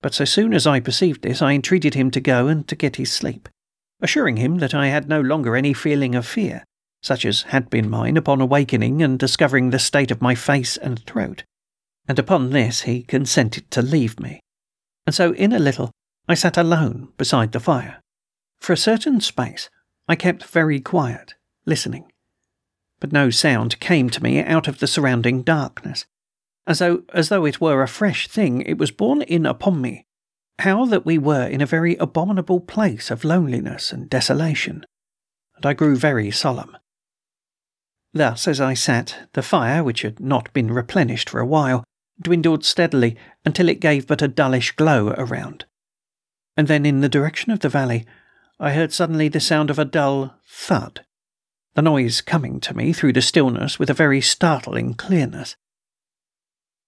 [0.00, 2.96] But so soon as I perceived this, I entreated him to go and to get
[2.96, 3.48] his sleep,
[4.02, 6.64] assuring him that I had no longer any feeling of fear,
[7.02, 11.00] such as had been mine upon awakening and discovering the state of my face and
[11.06, 11.44] throat
[12.08, 14.40] and upon this he consented to leave me.
[15.06, 15.90] And so in a little
[16.28, 18.00] I sat alone beside the fire.
[18.60, 19.68] For a certain space
[20.08, 21.34] I kept very quiet,
[21.66, 22.10] listening.
[23.00, 26.06] But no sound came to me out of the surrounding darkness.
[26.66, 30.04] As though, as though it were a fresh thing, it was borne in upon me
[30.62, 34.86] how that we were in a very abominable place of loneliness and desolation,
[35.56, 36.76] and I grew very solemn.
[38.14, 41.82] Thus, as I sat, the fire, which had not been replenished for a while,
[42.20, 45.64] dwindled steadily until it gave but a dullish glow around.
[46.56, 48.06] And then, in the direction of the valley,
[48.60, 51.04] I heard suddenly the sound of a dull thud,
[51.74, 55.56] the noise coming to me through the stillness with a very startling clearness.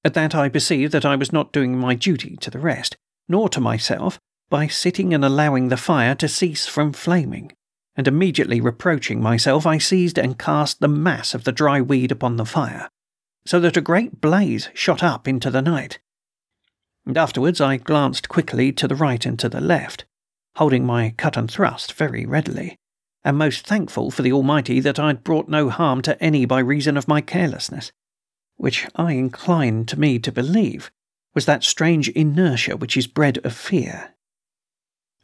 [0.05, 2.97] At that, I perceived that I was not doing my duty to the rest,
[3.29, 4.19] nor to myself,
[4.51, 7.53] by sitting and allowing the fire to cease from flaming,
[7.97, 12.37] and immediately reproaching myself, I seized and cast the mass of the dry weed upon
[12.37, 12.89] the fire
[13.47, 15.99] so that a great blaze shot up into the night.
[17.07, 20.05] And afterwards I glanced quickly to the right and to the left,
[20.57, 22.77] holding my cut and thrust very readily,
[23.23, 26.61] and most thankful for the Almighty that I had brought no harm to any by
[26.61, 27.93] reason of my carelessness,
[28.57, 30.91] which I incline to me to believe
[31.35, 34.15] was that strange inertia which is bred of fear.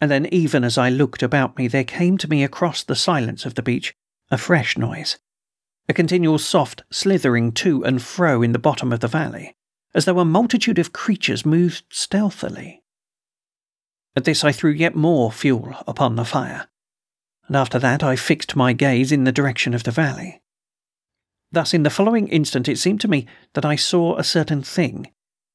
[0.01, 3.45] And then, even as I looked about me, there came to me across the silence
[3.45, 3.95] of the beach
[4.31, 5.19] a fresh noise
[5.91, 9.57] a continual soft slithering to and fro in the bottom of the valley,
[9.93, 12.81] as though a multitude of creatures moved stealthily.
[14.15, 16.69] At this I threw yet more fuel upon the fire,
[17.49, 20.41] and after that I fixed my gaze in the direction of the valley.
[21.51, 25.11] Thus, in the following instant, it seemed to me that I saw a certain thing,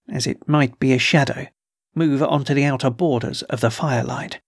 [0.10, 1.48] as it might be a shadow,
[1.94, 4.40] move onto the outer borders of the firelight.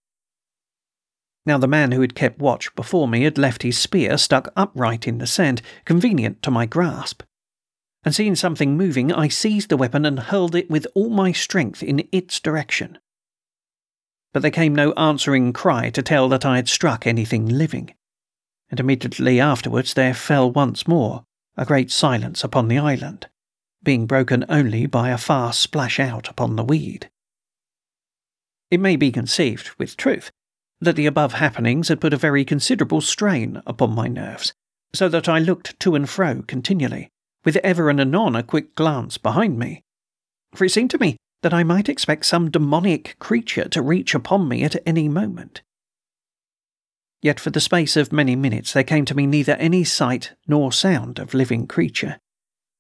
[1.46, 5.08] Now, the man who had kept watch before me had left his spear stuck upright
[5.08, 7.24] in the sand, convenient to my grasp.
[8.04, 11.82] And seeing something moving, I seized the weapon and hurled it with all my strength
[11.82, 12.98] in its direction.
[14.34, 17.94] But there came no answering cry to tell that I had struck anything living,
[18.70, 21.24] and immediately afterwards there fell once more
[21.56, 23.28] a great silence upon the island,
[23.88, 27.10] being broken only by a far splash out upon the weed.
[28.70, 30.30] It may be conceived, with truth,
[30.82, 34.52] that the above happenings had put a very considerable strain upon my nerves,
[34.94, 37.08] so that I looked to and fro continually,
[37.46, 39.84] with ever and anon a quick glance behind me.
[40.54, 44.50] For it seemed to me that I might expect some demoniac creature to reach upon
[44.50, 45.62] me at any moment.
[47.22, 50.74] Yet for the space of many minutes there came to me neither any sight nor
[50.74, 52.20] sound of living creature,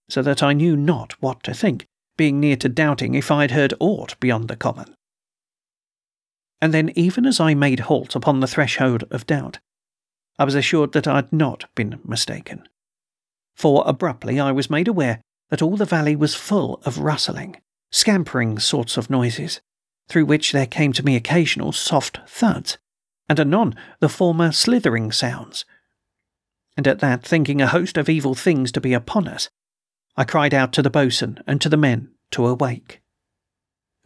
[0.09, 1.85] so that I knew not what to think,
[2.17, 4.95] being near to doubting if I had heard aught beyond the common.
[6.61, 9.59] And then, even as I made halt upon the threshold of doubt,
[10.39, 12.67] I was assured that I had not been mistaken.
[13.55, 17.57] For abruptly I was made aware that all the valley was full of rustling,
[17.91, 19.61] scampering sorts of noises,
[20.09, 22.77] through which there came to me occasional soft thuds,
[23.29, 25.65] and anon the former slithering sounds.
[26.75, 29.49] And at that, thinking a host of evil things to be upon us,
[30.18, 33.01] I cried out to the boatswain and to the men to awake.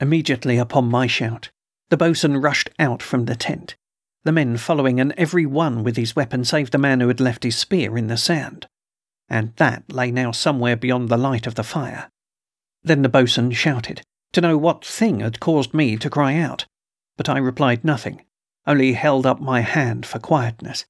[0.02, 1.50] Immediately upon my shout,
[1.90, 3.76] the boatswain rushed out from the tent,
[4.24, 7.44] the men following and every one with his weapon save the man who had left
[7.44, 8.68] his spear in the sand.
[9.30, 12.12] And that lay now somewhere beyond the light of the fire.
[12.84, 14.02] Then the boatswain shouted,
[14.34, 16.66] to know what thing had caused me to cry out,
[17.16, 18.26] but I replied nothing,
[18.68, 20.86] only held up my hand for quietness.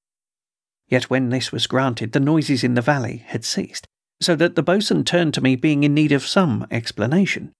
[0.88, 3.86] Yet when this was granted, the noises in the valley had ceased,
[4.22, 7.52] so that the boatswain turned to me, being in need of some explanation.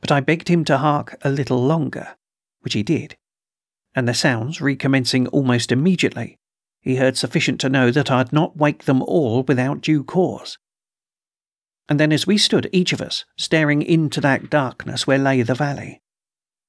[0.00, 2.16] But I begged him to hark a little longer,
[2.60, 3.16] which he did,
[3.94, 6.38] and the sounds recommencing almost immediately,
[6.80, 10.58] he heard sufficient to know that I'd not waked them all without due cause.
[11.88, 15.54] And then, as we stood, each of us, staring into that darkness where lay the
[15.54, 16.00] valley,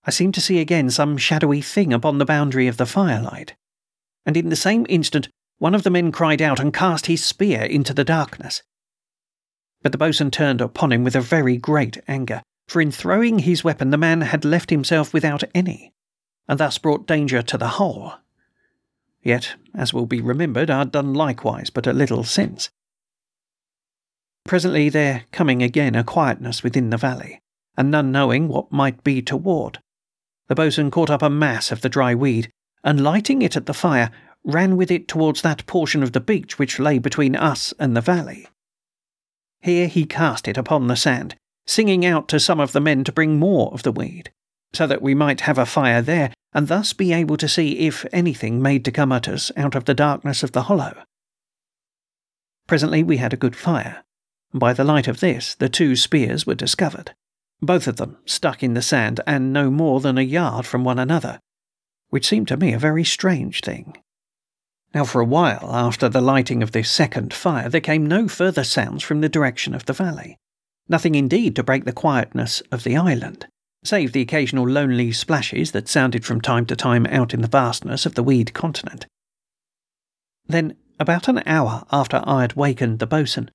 [0.05, 3.55] I seemed to see again some shadowy thing upon the boundary of the firelight.
[4.25, 7.61] And in the same instant, one of the men cried out and cast his spear
[7.61, 8.61] into the darkness.
[9.83, 13.63] But the boatswain turned upon him with a very great anger, for in throwing his
[13.63, 15.91] weapon the man had left himself without any,
[16.47, 18.13] and thus brought danger to the whole.
[19.21, 22.69] Yet, as will be remembered, I had done likewise but a little since.
[24.45, 27.41] Presently there coming again a quietness within the valley,
[27.77, 29.79] and none knowing what might be toward.
[30.47, 32.51] The boatswain caught up a mass of the dry weed,
[32.83, 34.11] and lighting it at the fire,
[34.45, 38.01] ran with it towards that portion of the beach which lay between us and the
[38.01, 38.47] valley.
[39.63, 41.35] Here he cast it upon the sand,
[41.65, 44.29] singing out to some of the men to bring more of the weed,
[44.73, 48.05] so that we might have a fire there, and thus be able to see if
[48.11, 51.03] anything made to come at us out of the darkness of the hollow.
[52.67, 54.03] Presently we had a good fire,
[54.51, 57.15] and by the light of this, the two spears were discovered,
[57.61, 60.99] both of them stuck in the sand and no more than a yard from one
[60.99, 61.39] another,
[62.09, 63.95] which seemed to me a very strange thing.
[64.93, 68.63] Now, for a while after the lighting of this second fire, there came no further
[68.63, 70.37] sounds from the direction of the valley.
[70.87, 73.47] Nothing indeed to break the quietness of the island,
[73.83, 78.05] save the occasional lonely splashes that sounded from time to time out in the vastness
[78.05, 79.07] of the weed continent.
[80.45, 83.49] Then, about an hour after I had wakened the boatswain,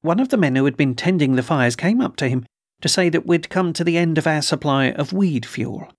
[0.00, 2.46] one of the men who had been tending the fires came up to him
[2.80, 5.92] to say that we'd come to the end of our supply of weed fuel.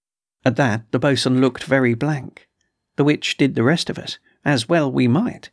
[0.45, 2.47] At that, the boatswain looked very blank,
[2.95, 4.18] the which did the rest of us,
[4.48, 5.52] as well we might.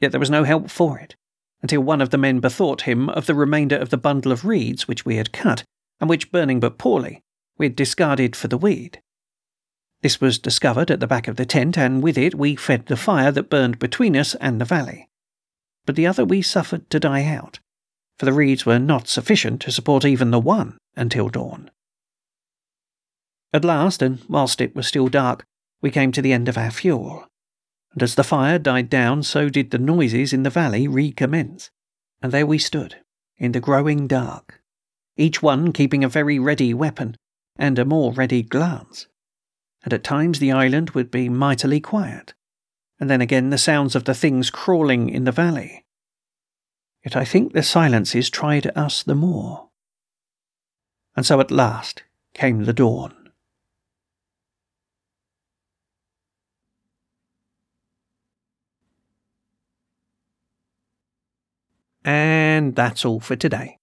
[0.00, 1.16] Yet there was no help for it,
[1.62, 4.86] until one of the men bethought him of the remainder of the bundle of reeds
[4.86, 5.64] which we had cut,
[6.00, 7.22] and which, burning but poorly,
[7.56, 9.00] we had discarded for the weed.
[10.02, 12.96] This was discovered at the back of the tent, and with it we fed the
[12.96, 15.06] fire that burned between us and the valley
[15.90, 17.58] but the other we suffered to die out,
[18.18, 21.70] for the reeds were not sufficient to support even the one until dawn.
[23.52, 25.44] At last, and whilst it was still dark,
[25.80, 27.26] we came to the end of our fuel,
[27.92, 31.70] and as the fire died down, so did the noises in the valley recommence,
[32.22, 32.96] and there we stood,
[33.36, 34.62] in the growing dark,
[35.16, 37.16] each one keeping a very ready weapon
[37.56, 39.06] and a more ready glance,
[39.82, 42.34] and at times the island would be mightily quiet,
[42.98, 45.84] and then again the sounds of the things crawling in the valley.
[47.04, 49.68] Yet I think the silences tried us the more.
[51.16, 53.19] And so at last came the dawn.
[62.04, 63.78] And that's all for today.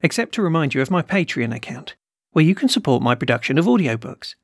[0.00, 1.96] Except to remind you of my Patreon account,
[2.32, 4.34] where you can support my production of audiobooks.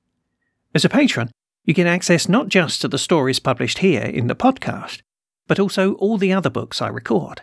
[0.75, 1.31] As a patron,
[1.64, 5.03] you can access not just to the stories published here in the podcast,
[5.47, 7.43] but also all the other books I record.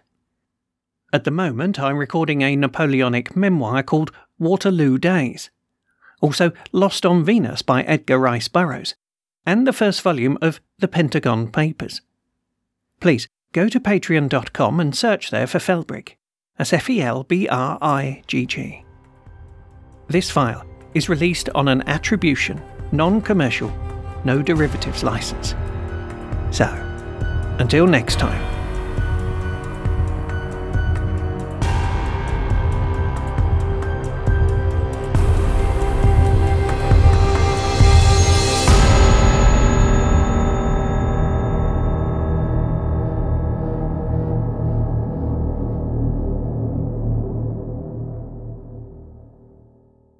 [1.14, 5.50] At the moment, I'm recording a Napoleonic memoir called Waterloo Days,
[6.20, 8.96] also Lost on Venus by Edgar Rice Burroughs,
[9.46, 12.02] and the first volume of The Pentagon Papers.
[13.00, 16.16] Please go to patreon.com and search there for Felbrigg.
[16.58, 18.84] That's F E L B R I G G.
[20.08, 23.72] This file is released on an attribution, non commercial
[24.24, 25.56] no derivatives license.
[26.52, 26.66] So,
[27.60, 28.59] until next time.